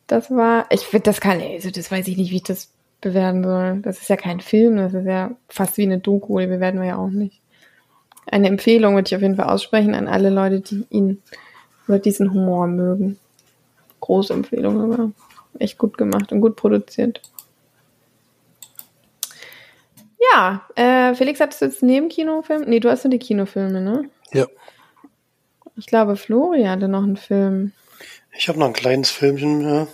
[0.08, 2.70] Das war, ich finde, das kann, also das weiß ich nicht, wie ich das
[3.02, 3.82] bewerten soll.
[3.82, 6.88] Das ist ja kein Film, das ist ja fast wie eine Doku, die bewerten wir
[6.88, 7.42] ja auch nicht.
[8.28, 11.22] Eine Empfehlung würde ich auf jeden Fall aussprechen an alle Leute, die ihn
[11.88, 13.20] oder diesen Humor mögen.
[14.00, 15.12] Große Empfehlung, aber
[15.60, 17.22] echt gut gemacht und gut produziert.
[20.32, 22.64] Ja, äh, Felix, hattest du jetzt neben Kinofilm?
[22.66, 24.10] Nee, du hast nur die Kinofilme, ne?
[24.34, 24.48] Ja.
[25.76, 27.74] Ich glaube, Flori hatte noch einen Film.
[28.38, 29.88] Ich habe noch ein kleines Filmchen, ja.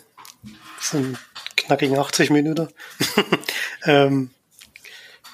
[0.78, 1.18] Das sind
[1.58, 2.68] knackigen 80 Minuten.
[3.86, 4.32] ähm,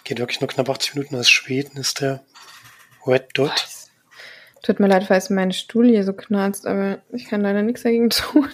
[0.03, 1.15] geht wirklich nur knapp 80 Minuten.
[1.15, 2.23] Aus Schweden ist der
[3.05, 3.51] Red Dot.
[3.51, 3.91] Was?
[4.63, 8.09] Tut mir leid, falls mein Stuhl hier so knarzt, aber ich kann leider nichts dagegen
[8.09, 8.49] tun.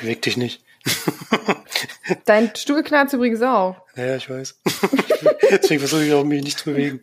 [0.00, 0.62] Beweg dich nicht.
[2.24, 3.76] Dein Stuhl knarzt übrigens auch.
[3.96, 4.58] Ja, ich weiß.
[5.50, 7.00] Deswegen versuche ich auch, mich nicht zu bewegen.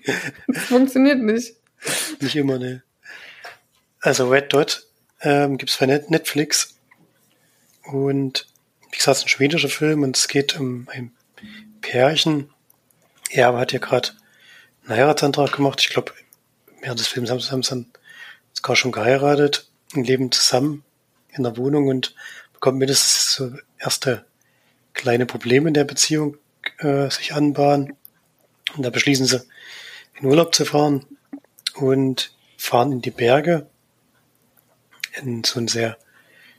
[0.48, 1.56] Das funktioniert nicht.
[2.20, 2.84] Nicht immer, ne.
[4.00, 4.88] Also Red Dot
[5.22, 6.76] ähm, gibt es bei Netflix.
[7.84, 8.48] Und
[8.92, 11.12] wie gesagt, es ist ein schwedischer Film und es geht um ein
[11.82, 12.50] Pärchen.
[13.30, 14.10] Er aber hat ja gerade
[14.86, 15.82] einen Heiratsantrag gemacht.
[15.82, 16.14] Ich glaube,
[16.82, 17.86] während des Films haben sie, haben sie dann
[18.54, 20.84] sogar schon geheiratet und leben zusammen
[21.30, 22.16] in der Wohnung und
[22.64, 24.24] bekommen mindestens so erste
[24.94, 26.38] kleine Probleme in der Beziehung
[26.78, 27.98] äh, sich anbahnen.
[28.74, 29.42] Und da beschließen sie,
[30.18, 31.06] in Urlaub zu fahren
[31.76, 33.68] und fahren in die Berge
[35.22, 35.98] in so ein sehr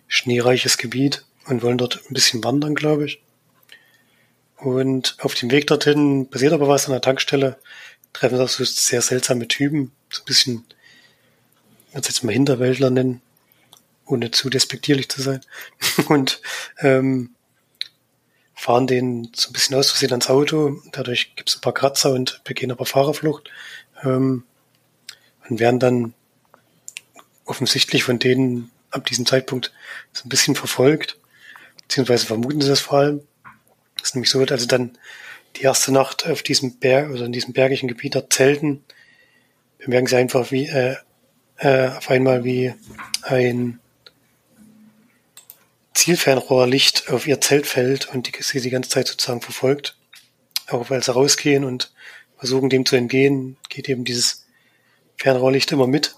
[0.07, 3.23] schneereiches Gebiet und wollen dort ein bisschen wandern, glaube ich.
[4.59, 7.57] Und auf dem Weg dorthin passiert aber was an der Tankstelle.
[8.13, 10.65] Treffen auch so sehr seltsame Typen, so ein bisschen,
[11.89, 13.23] ich würde jetzt mal Hinterwäldler nennen,
[14.07, 15.41] ohne zu despektierlich zu sein.
[16.09, 16.41] Und
[16.79, 17.35] ähm,
[18.55, 20.81] fahren den so ein bisschen aus Versehen ans Auto.
[20.93, 23.51] Dadurch gibt es ein paar Kratzer und begehen aber Fahrerflucht.
[24.03, 24.45] Ähm,
[25.49, 26.15] und werden dann
[27.45, 29.73] offensichtlich von denen ab diesem Zeitpunkt
[30.13, 31.19] so ein bisschen verfolgt,
[31.83, 33.21] beziehungsweise vermuten sie das vor allem.
[33.99, 34.97] Das ist nämlich so, also dann
[35.57, 38.85] die erste Nacht auf diesem Berg, oder in diesem bergigen Gebiet dort zelten,
[39.79, 40.97] bemerken sie einfach wie, äh,
[41.59, 42.75] äh, auf einmal wie
[43.23, 43.81] ein
[45.95, 49.97] Zielfernrohrlicht auf ihr Zelt fällt und die, sie die ganze Zeit sozusagen verfolgt.
[50.69, 51.93] Auch weil sie rausgehen und
[52.37, 54.47] versuchen dem zu entgehen, geht eben dieses
[55.17, 56.15] Fernrohrlicht immer mit.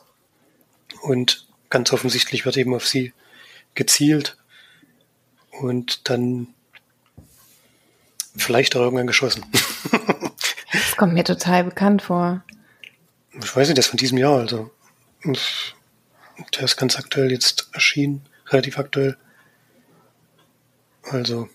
[1.02, 3.12] Und ganz offensichtlich wird eben auf sie
[3.74, 4.36] gezielt
[5.50, 6.48] und dann
[8.36, 9.44] vielleicht auch irgendwann geschossen.
[10.72, 12.44] das kommt mir total bekannt vor.
[13.42, 14.70] Ich weiß nicht, das von diesem Jahr, also.
[15.24, 19.16] Der ist ganz aktuell jetzt erschienen, relativ aktuell.
[21.10, 21.48] Also.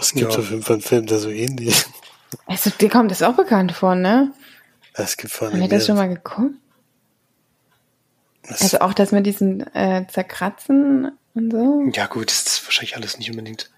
[0.00, 0.38] Es gibt ja.
[0.38, 1.84] auf jeden Fall einen Film, der so ähnlich.
[2.46, 4.32] Also, dir kommt das auch bekannt vor, ne?
[4.94, 6.54] Es gibt von Haben wir das schon mal geguckt?
[8.42, 11.90] Das also auch das mit diesen äh, Zerkratzen und so?
[11.94, 13.70] Ja gut, das ist wahrscheinlich alles nicht unbedingt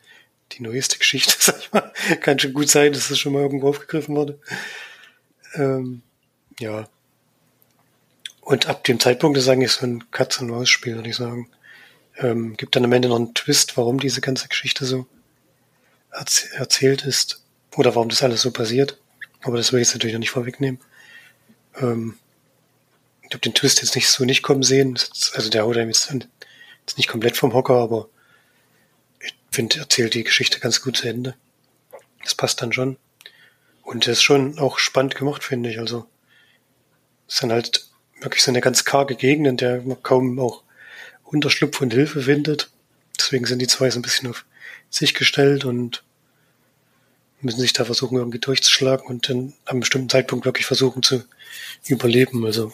[0.53, 1.93] die neueste Geschichte, sag ich mal.
[2.21, 4.39] Kann schon gut sein, dass das schon mal irgendwo aufgegriffen wurde.
[5.55, 6.03] Ähm,
[6.59, 6.89] ja.
[8.41, 11.49] Und ab dem Zeitpunkt ist eigentlich so ein Katz-und-Maus-Spiel, würde ich sagen.
[12.21, 15.07] Ähm, gibt dann am Ende noch einen Twist, warum diese ganze Geschichte so
[16.11, 17.43] erzählt ist
[17.77, 18.99] oder warum das alles so passiert.
[19.43, 20.81] Aber das will ich jetzt natürlich noch nicht vorwegnehmen.
[21.77, 22.18] Ähm,
[23.23, 24.99] ich habe den Twist jetzt nicht so nicht kommen sehen.
[25.35, 28.09] Also der haut einem jetzt, jetzt nicht komplett vom Hocker, aber
[29.21, 31.35] ich finde, erzählt die Geschichte ganz gut zu Ende.
[32.23, 32.99] Das passt dann schon.
[33.83, 35.79] Und er ist schon auch spannend gemacht, finde ich.
[35.79, 36.07] Also
[37.29, 37.87] es ist dann halt
[38.21, 40.64] wirklich so eine ganz karge Gegend, in der man kaum auch
[41.33, 42.70] Unterschlupf und Hilfe findet.
[43.18, 44.45] Deswegen sind die zwei so ein bisschen auf
[44.89, 46.03] sich gestellt und
[47.41, 51.24] müssen sich da versuchen, irgendwie durchzuschlagen und dann an einem bestimmten Zeitpunkt wirklich versuchen zu
[51.87, 52.45] überleben.
[52.45, 52.72] Also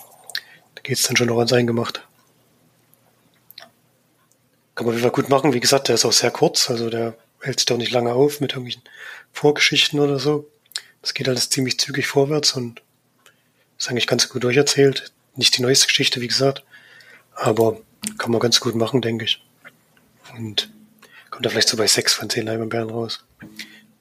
[0.74, 2.00] da geht es dann schon noch ans Eingemachte.
[4.74, 5.52] Kann man auf jeden Fall gut machen.
[5.52, 8.40] Wie gesagt, der ist auch sehr kurz, also der hält sich doch nicht lange auf
[8.40, 8.82] mit irgendwelchen
[9.32, 10.48] Vorgeschichten oder so.
[11.02, 12.82] Das geht alles ziemlich zügig vorwärts und
[13.78, 15.12] ist eigentlich ganz gut durcherzählt.
[15.34, 16.64] Nicht die neueste Geschichte, wie gesagt,
[17.34, 17.80] aber
[18.18, 19.42] kann man ganz gut machen, denke ich.
[20.36, 20.70] Und
[21.30, 23.24] kommt da vielleicht so bei sechs von zehn Leimanbären raus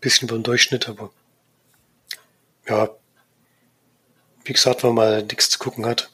[0.05, 1.11] bisschen über den Durchschnitt, aber
[2.67, 2.89] ja,
[4.43, 6.11] wie gesagt, wenn man mal nichts zu gucken hat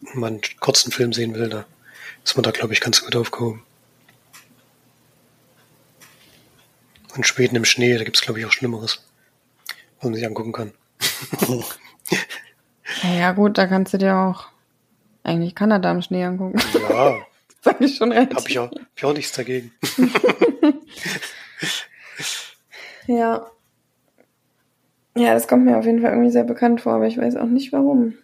[0.00, 1.66] und man einen kurzen Film sehen will, da
[2.24, 3.64] ist man da, glaube ich, ganz gut aufgehoben.
[7.16, 9.04] Und Schweden im Schnee, da gibt es, glaube ich, auch Schlimmeres,
[9.96, 10.72] was man sich angucken kann.
[13.02, 14.46] ja, gut, da kannst du dir auch
[15.26, 16.58] eigentlich Kanada im Schnee angucken.
[16.88, 17.16] Ja.
[17.60, 18.34] Sag ich schon recht.
[18.34, 19.72] Habe ich, auch, hab ich auch nichts dagegen.
[23.06, 23.46] Ja.
[25.16, 27.46] Ja, das kommt mir auf jeden Fall irgendwie sehr bekannt vor, aber ich weiß auch
[27.46, 28.14] nicht warum.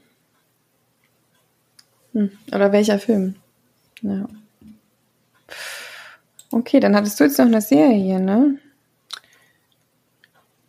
[2.12, 2.30] Hm.
[2.52, 3.36] Oder welcher Film.
[4.02, 4.28] Ja.
[6.50, 8.58] Okay, dann hattest du jetzt noch eine Serie, ne?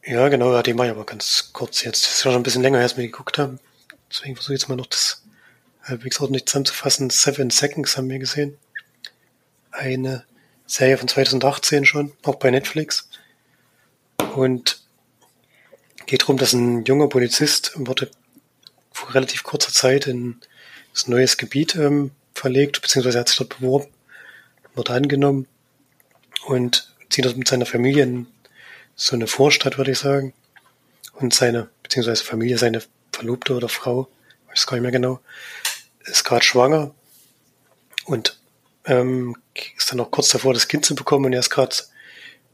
[0.06, 2.06] Ja, genau, ja, die mache ich aber ganz kurz jetzt.
[2.06, 3.60] Das ist schon ein bisschen länger her, als wir geguckt haben.
[4.10, 5.23] Deswegen versuche ich jetzt mal noch das
[5.84, 7.10] halbwegs ordentlich zusammenzufassen.
[7.10, 8.58] Seven Seconds haben wir gesehen.
[9.72, 10.26] Eine
[10.66, 13.10] Serie von 2018 schon, auch bei Netflix.
[14.36, 14.82] Und
[16.06, 18.10] geht darum, dass ein junger Polizist wurde
[18.92, 20.40] vor relativ kurzer Zeit in
[20.94, 23.88] das neues Gebiet ähm, verlegt, beziehungsweise hat sich dort beworben,
[24.76, 25.48] wurde angenommen
[26.46, 28.28] und zieht dort mit seiner Familie in
[28.96, 30.34] so eine Vorstadt, würde ich sagen.
[31.14, 32.82] Und seine, beziehungsweise Familie, seine
[33.12, 34.08] Verlobte oder Frau,
[34.50, 35.20] weiß gar nicht mehr genau,
[36.06, 36.94] ist gerade schwanger
[38.06, 38.40] und
[38.86, 39.36] ähm,
[39.78, 41.76] ist dann auch kurz davor, das Kind zu bekommen und er ist gerade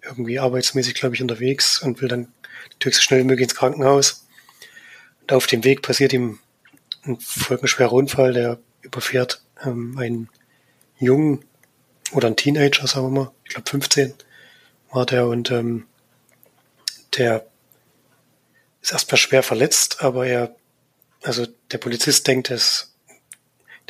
[0.04, 2.32] irgendwie arbeitsmäßig, glaube ich, unterwegs und will dann
[2.72, 4.26] natürlich so schnell wie möglich ins Krankenhaus.
[5.22, 6.40] Und auf dem Weg passiert ihm
[7.06, 10.30] ein folgenschwerer Unfall, der überfährt ähm, einen
[11.00, 11.46] Jungen
[12.12, 14.14] oder einen Teenager, sagen wir mal, ich glaube 15
[14.92, 15.86] war der und ähm,
[17.18, 17.46] der
[18.82, 20.56] ist erstmal schwer verletzt, aber er,
[21.22, 22.89] also der Polizist denkt, dass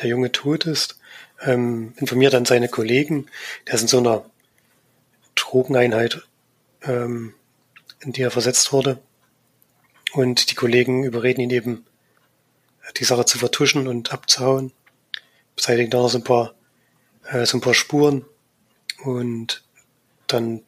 [0.00, 0.98] der Junge tot ist,
[1.42, 3.26] ähm, informiert dann seine Kollegen,
[3.66, 4.24] der ist in so einer
[5.34, 6.22] Drogeneinheit,
[6.82, 7.34] ähm,
[8.00, 8.98] in die er versetzt wurde.
[10.12, 11.86] Und die Kollegen überreden ihn eben,
[12.96, 14.72] die Sache zu vertuschen und abzuhauen.
[15.54, 16.54] Beseitigen da noch so ein paar,
[17.28, 18.24] äh, so ein paar Spuren
[19.04, 19.62] und
[20.26, 20.62] dann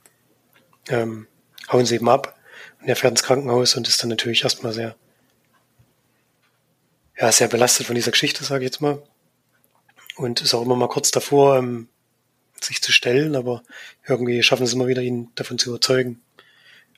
[0.89, 1.27] ähm,
[1.71, 2.39] hauen sie eben ab
[2.81, 4.97] und er fährt ins Krankenhaus und ist dann natürlich erstmal sehr,
[7.19, 9.03] ja, sehr belastet von dieser Geschichte, sage ich jetzt mal.
[10.17, 11.89] Und ist auch immer mal kurz davor, ähm,
[12.61, 13.63] sich zu stellen, aber
[14.07, 16.21] irgendwie schaffen sie immer wieder, ihn davon zu überzeugen,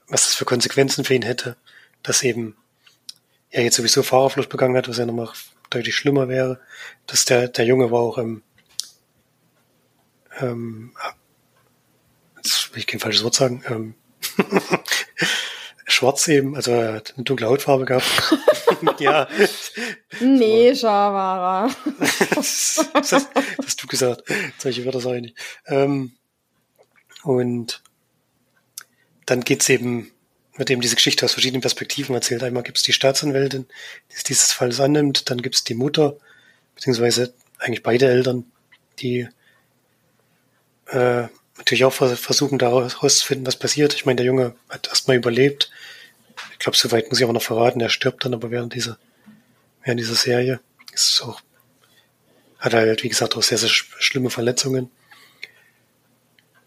[0.08, 1.56] was das für Konsequenzen für ihn hätte,
[2.02, 2.56] dass eben
[3.50, 5.30] er jetzt sowieso Fahrerflucht begangen hat, was ja nochmal
[5.70, 6.60] deutlich schlimmer wäre,
[7.06, 8.42] dass der, der Junge war auch im,
[10.40, 10.92] ähm,
[12.36, 13.94] jetzt will ich kein falsches Wort sagen, ähm,
[15.84, 18.04] schwarz eben, also eine dunkle Hautfarbe gehabt.
[19.00, 19.28] ja.
[20.20, 21.70] Nee, Schavara.
[22.34, 23.28] das, das, das
[23.64, 24.22] hast du gesagt.
[24.58, 25.38] Solche Wörter sage ich nicht.
[25.66, 26.12] Ähm,
[27.22, 27.82] und
[29.26, 30.10] dann geht's eben,
[30.56, 32.42] wird eben diese Geschichte aus verschiedenen Perspektiven erzählt.
[32.42, 33.66] Einmal gibt's die Staatsanwältin,
[34.10, 36.16] die es dieses Falles annimmt, dann gibt's die Mutter,
[36.74, 38.50] beziehungsweise eigentlich beide Eltern,
[38.98, 39.28] die
[40.86, 41.28] äh,
[41.58, 43.94] natürlich auch versuchen, da herauszufinden, was passiert.
[43.94, 45.70] Ich meine, der Junge hat erstmal überlebt.
[46.52, 47.80] Ich glaube, soweit muss ich aber noch verraten.
[47.80, 48.98] Er stirbt dann aber während dieser,
[49.82, 50.60] während dieser Serie.
[50.92, 51.40] Ist auch,
[52.58, 54.90] hat halt, wie gesagt, auch sehr, sehr schlimme Verletzungen.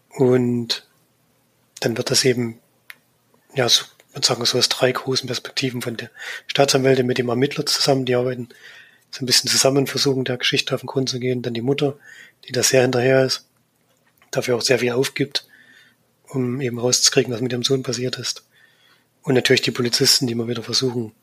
[0.10, 0.88] Und
[1.80, 2.60] dann wird das eben,
[3.56, 6.10] ja, so, man sagen so aus drei großen Perspektiven von der
[6.48, 8.50] Staatsanwältin mit dem Ermittler zusammen, die arbeiten
[9.12, 11.42] so ein bisschen zusammen, versuchen der Geschichte auf den Grund zu gehen.
[11.42, 11.98] Dann die Mutter,
[12.48, 13.48] die da sehr hinterher ist
[14.38, 15.48] dafür auch sehr viel aufgibt
[16.30, 18.44] um eben rauszukriegen, was mit ihrem Sohn passiert ist.
[19.22, 21.14] Und natürlich die Polizisten, die immer wieder versuchen,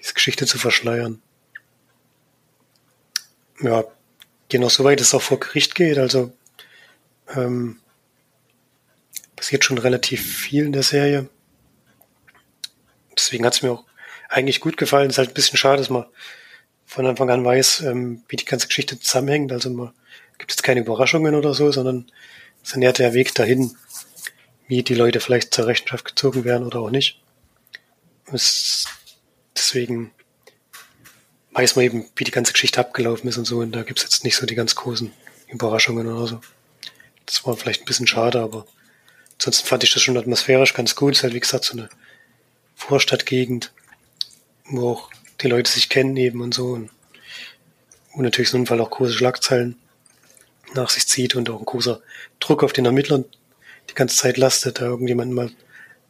[0.00, 1.22] diese Geschichte zu verschleiern.
[3.60, 3.84] Ja,
[4.48, 5.98] gehen auch so weit, dass es auch vor Gericht geht.
[5.98, 6.32] Also
[7.34, 7.80] ähm,
[9.34, 11.28] passiert schon relativ viel in der Serie.
[13.16, 13.84] Deswegen hat es mir auch
[14.28, 15.08] eigentlich gut gefallen.
[15.08, 16.04] Es ist halt ein bisschen schade, dass man
[16.84, 19.50] von Anfang an weiß, ähm, wie die ganze Geschichte zusammenhängt.
[19.52, 19.92] Also man
[20.38, 22.10] gibt jetzt keine Überraschungen oder so, sondern
[22.62, 23.76] es ist nähert der Weg dahin,
[24.68, 27.20] wie die Leute vielleicht zur Rechenschaft gezogen werden oder auch nicht.
[28.32, 28.86] Es,
[29.54, 30.10] deswegen
[31.52, 33.58] weiß man eben, wie die ganze Geschichte abgelaufen ist und so.
[33.58, 35.12] Und da gibt's jetzt nicht so die ganz großen
[35.48, 36.40] Überraschungen oder so.
[37.24, 38.66] Das war vielleicht ein bisschen schade, aber
[39.38, 41.12] ansonsten fand ich das schon atmosphärisch ganz gut.
[41.12, 41.88] Es ist halt, wie gesagt, so eine
[42.74, 43.72] Vorstadtgegend,
[44.66, 45.10] wo auch
[45.40, 46.72] die Leute sich kennen eben und so.
[46.72, 46.90] Und,
[48.12, 49.76] und natürlich so ein Fall auch große Schlagzeilen
[50.76, 52.00] nach sich zieht und auch ein großer
[52.40, 53.24] Druck auf den Ermittlern
[53.90, 55.50] die ganze Zeit lastet, da irgendjemanden mal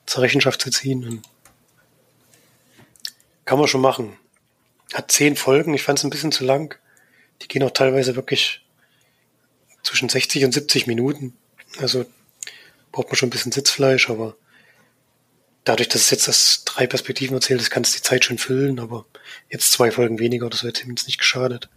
[0.07, 1.07] zur Rechenschaft zu ziehen.
[1.07, 1.23] Und
[3.45, 4.17] kann man schon machen.
[4.93, 6.79] Hat zehn Folgen, ich fand es ein bisschen zu lang.
[7.43, 8.65] Die gehen auch teilweise wirklich
[9.83, 11.35] zwischen 60 und 70 Minuten.
[11.79, 12.07] Also
[12.93, 14.37] braucht man schon ein bisschen Sitzfleisch, aber
[15.65, 18.81] dadurch, dass es jetzt das drei Perspektiven erzählt ist, kann es die Zeit schon füllen,
[18.81, 19.05] aber
[19.51, 21.69] jetzt zwei Folgen weniger, das hätte ihm jetzt nicht geschadet.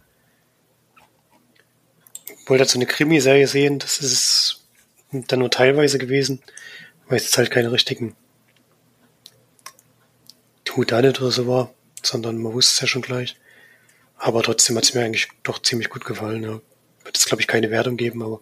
[2.50, 4.64] Ich wollte dazu eine Krimiserie sehen, das ist
[5.12, 6.42] dann nur teilweise gewesen,
[7.06, 8.16] weil es jetzt halt keine richtigen
[10.74, 11.72] Whodunit oder so war,
[12.02, 13.36] sondern man wusste es ja schon gleich.
[14.16, 16.42] Aber trotzdem hat es mir eigentlich doch ziemlich gut gefallen.
[16.42, 16.60] Ja.
[17.04, 18.40] Wird es, glaube ich, keine Wertung geben, aber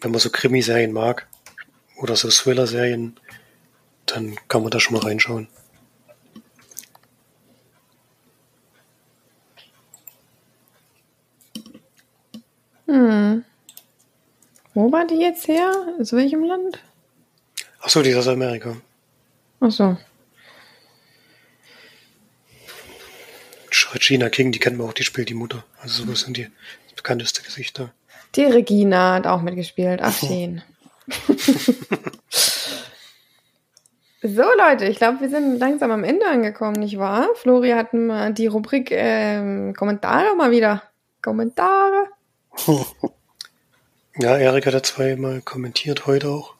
[0.00, 1.26] wenn man so Krimiserien mag
[1.96, 3.18] oder so Thriller-Serien,
[4.06, 5.48] dann kann man da schon mal reinschauen.
[12.86, 13.44] Hm.
[14.74, 15.70] Wo war die jetzt her?
[16.00, 16.78] Aus welchem Land?
[17.80, 18.76] Ach so, die ist aus Amerika.
[19.60, 19.96] Ach so.
[23.94, 25.64] Regina King, die kennt man auch, die spielt die Mutter.
[25.80, 26.48] Also so sind die
[26.96, 27.92] bekannteste Gesichter.
[28.34, 30.00] Die Regina hat auch mitgespielt.
[30.02, 30.62] Ach, schön.
[34.22, 37.28] so, Leute, ich glaube, wir sind langsam am Ende angekommen, nicht wahr?
[37.34, 40.82] Flori hat die Rubrik ähm, Kommentare mal wieder.
[41.20, 42.08] Kommentare.
[44.16, 46.54] Ja, Erik hat da zweimal kommentiert, heute auch.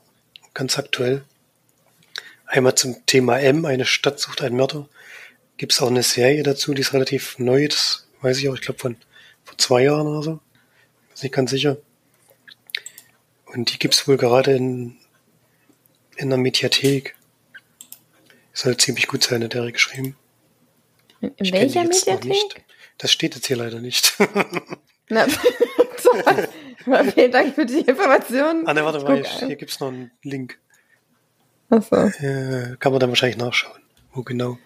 [0.54, 1.24] Ganz aktuell.
[2.46, 4.88] Einmal zum Thema M, eine Stadt sucht einen Mörder.
[5.56, 8.60] Gibt es auch eine Serie dazu, die ist relativ neu, das weiß ich auch, ich
[8.60, 8.96] glaube von
[9.44, 10.30] vor zwei Jahren oder so.
[10.32, 11.76] Bin nicht ganz sicher.
[13.46, 14.96] Und die gibt es wohl gerade in,
[16.16, 17.14] in der Mediathek.
[18.54, 20.16] Soll ziemlich gut sein, hat er geschrieben.
[21.20, 22.64] In ich welcher Mediathek?
[22.98, 24.14] Das steht jetzt hier leider nicht.
[25.08, 25.26] Na,
[27.14, 28.66] vielen Dank für die Informationen.
[28.66, 30.58] Ah, ne, warte mal, hier gibt es noch einen Link.
[31.70, 31.96] Achso.
[31.96, 33.80] Äh, kann man dann wahrscheinlich nachschauen,
[34.12, 34.58] wo genau.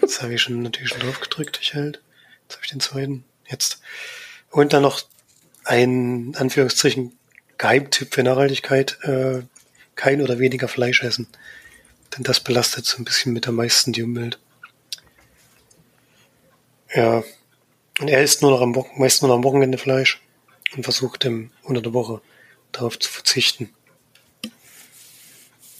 [0.00, 2.02] Jetzt habe ich schon natürlich schon drauf gedrückt, ich halt.
[2.42, 3.24] Jetzt habe ich den zweiten.
[3.48, 3.80] Jetzt.
[4.50, 5.02] Und dann noch
[5.64, 7.16] ein Anführungszeichen
[7.58, 8.98] Geheimtipp für Nachhaltigkeit.
[9.02, 9.42] Äh,
[9.94, 11.28] kein oder weniger Fleisch essen.
[12.16, 14.38] Denn das belastet so ein bisschen mit am meisten die Umwelt.
[16.94, 17.22] Ja.
[18.00, 20.22] Und er isst nur noch am Wochenende, meist nur noch am Wochenende Fleisch
[20.74, 22.22] und versucht im, unter der Woche
[22.72, 23.70] darauf zu verzichten.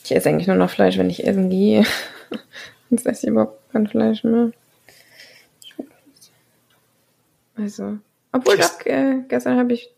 [0.05, 1.85] Ich esse eigentlich nur noch Fleisch, wenn ich essen gehe.
[2.91, 4.53] Sonst esse ich überhaupt kein Fleisch mehr.
[7.57, 7.99] Also,
[8.33, 9.91] obwohl doch, äh, gestern habe ich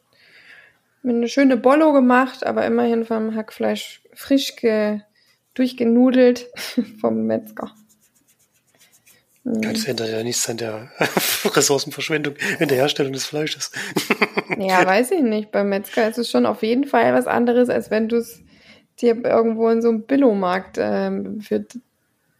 [1.03, 5.01] mir eine schöne Bollo gemacht, aber immerhin vom Hackfleisch frisch ge
[5.55, 6.49] durchgenudelt
[7.01, 7.73] vom Metzger.
[9.45, 9.63] Mhm.
[9.63, 10.91] Das ändert ja nichts an der
[11.45, 13.73] Ressourcenverschwendung in der Herstellung des Fleisches.
[14.59, 15.51] ja, weiß ich nicht.
[15.51, 18.43] Beim Metzger ist es schon auf jeden Fall was anderes, als wenn du es
[19.01, 21.65] dir irgendwo in so einem Billomarkt ähm, für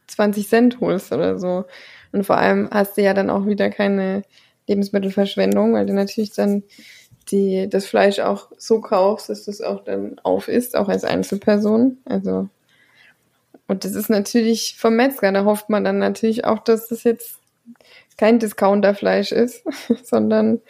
[0.07, 1.65] 20 Cent holst oder so.
[2.13, 4.23] Und vor allem hast du ja dann auch wieder keine
[4.69, 6.63] Lebensmittelverschwendung, weil du natürlich dann
[7.31, 11.05] die, das Fleisch auch so kaufst, dass du es auch dann auf isst, auch als
[11.05, 11.99] Einzelperson.
[12.05, 12.49] Also,
[13.69, 17.39] und das ist natürlich vom Metzger, da hofft man dann natürlich auch, dass das jetzt
[18.17, 19.63] kein Discounterfleisch ist,
[20.05, 20.61] sondern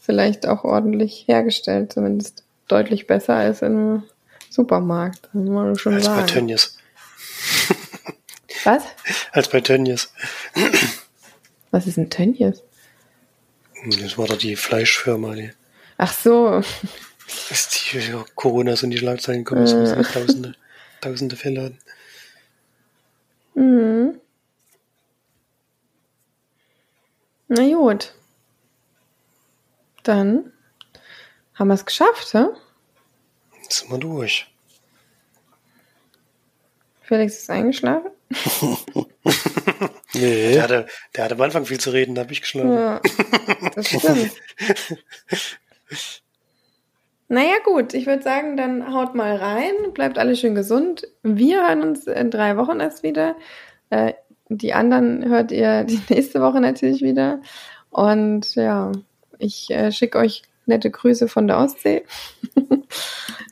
[0.00, 4.02] vielleicht auch ordentlich hergestellt, zumindest deutlich besser als im
[4.50, 5.24] Supermarkt.
[5.24, 6.20] Das muss man schon als sagen.
[6.20, 6.78] bei Tönnies.
[8.64, 8.84] Was?
[9.32, 10.12] Als bei Tönnies.
[11.70, 12.62] Was ist ein Tönnies?
[14.00, 15.34] Das war doch die Fleischfirma.
[15.34, 15.50] Die
[15.98, 16.62] Ach so.
[17.50, 20.02] Ist die ja, Corona sind die Schlagzeilen gekommen, äh.
[20.02, 20.54] tausende,
[21.04, 21.78] tausende Fälle hatten.
[23.54, 24.20] Mhm.
[27.48, 28.14] Na gut.
[30.02, 30.52] Dann
[31.54, 32.46] Haben wir es geschafft, hä?
[33.62, 34.46] Jetzt sind wir durch.
[37.02, 38.10] Felix ist eingeschlafen?
[40.14, 40.54] nee.
[40.54, 42.72] Der hatte, der hatte am Anfang viel zu reden, da habe ich geschlafen.
[42.72, 43.00] Ja,
[43.74, 44.32] das stimmt.
[47.28, 51.08] naja, gut, ich würde sagen, dann haut mal rein, bleibt alle schön gesund.
[51.22, 53.36] Wir hören uns in drei Wochen erst wieder.
[53.90, 54.14] Äh,
[54.48, 57.40] die anderen hört ihr die nächste Woche natürlich wieder.
[57.90, 58.92] Und ja,
[59.38, 62.04] ich äh, schicke euch nette Grüße von der Ostsee.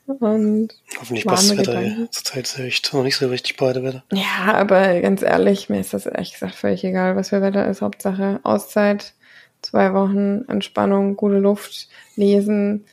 [0.06, 1.80] Und Hoffentlich passt das Wetter.
[1.80, 2.10] Ja.
[2.10, 4.04] Zurzeit ist echt noch nicht so richtig Badewetter.
[4.12, 7.82] Ja, aber ganz ehrlich, mir ist das ehrlich gesagt völlig egal, was für Wetter ist.
[7.82, 9.14] Hauptsache Auszeit,
[9.62, 12.84] zwei Wochen Entspannung, gute Luft, lesen,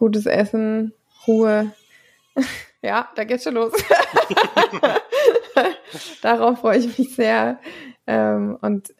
[0.00, 0.92] gutes Essen,
[1.26, 1.72] Ruhe.
[2.82, 3.72] ja, da geht's schon los.
[6.22, 7.60] Darauf freue ich mich sehr.
[8.06, 8.94] Ähm, und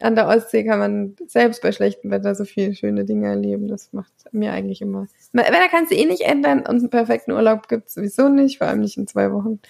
[0.00, 3.68] an der Ostsee kann man selbst bei schlechtem Wetter so viele schöne Dinge erleben.
[3.68, 5.06] Das macht mir eigentlich immer.
[5.32, 8.66] Wetter kannst du eh nicht ändern und einen perfekten Urlaub gibt es sowieso nicht, vor
[8.66, 9.60] allem nicht in zwei Wochen.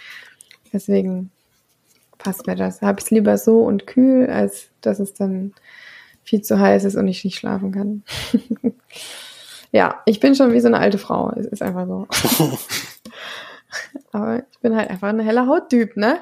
[0.72, 1.30] Deswegen
[2.16, 2.80] passt mir das.
[2.80, 5.52] Habe ich es lieber so und kühl, als dass es dann
[6.24, 8.02] viel zu heiß ist und ich nicht schlafen kann.
[9.72, 11.32] ja, ich bin schon wie so eine alte Frau.
[11.36, 12.06] Es ist einfach so.
[14.12, 16.18] Aber ich bin halt einfach ein heller Hauttyp, ne?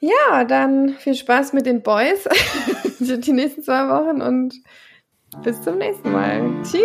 [0.00, 2.28] Ja, dann viel Spaß mit den Boys
[3.00, 4.54] die nächsten zwei Wochen und
[5.42, 6.42] bis zum nächsten Mal.
[6.62, 6.82] Tschüss.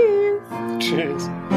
[0.79, 1.29] Tschüss.
[1.49, 1.52] Tschüss.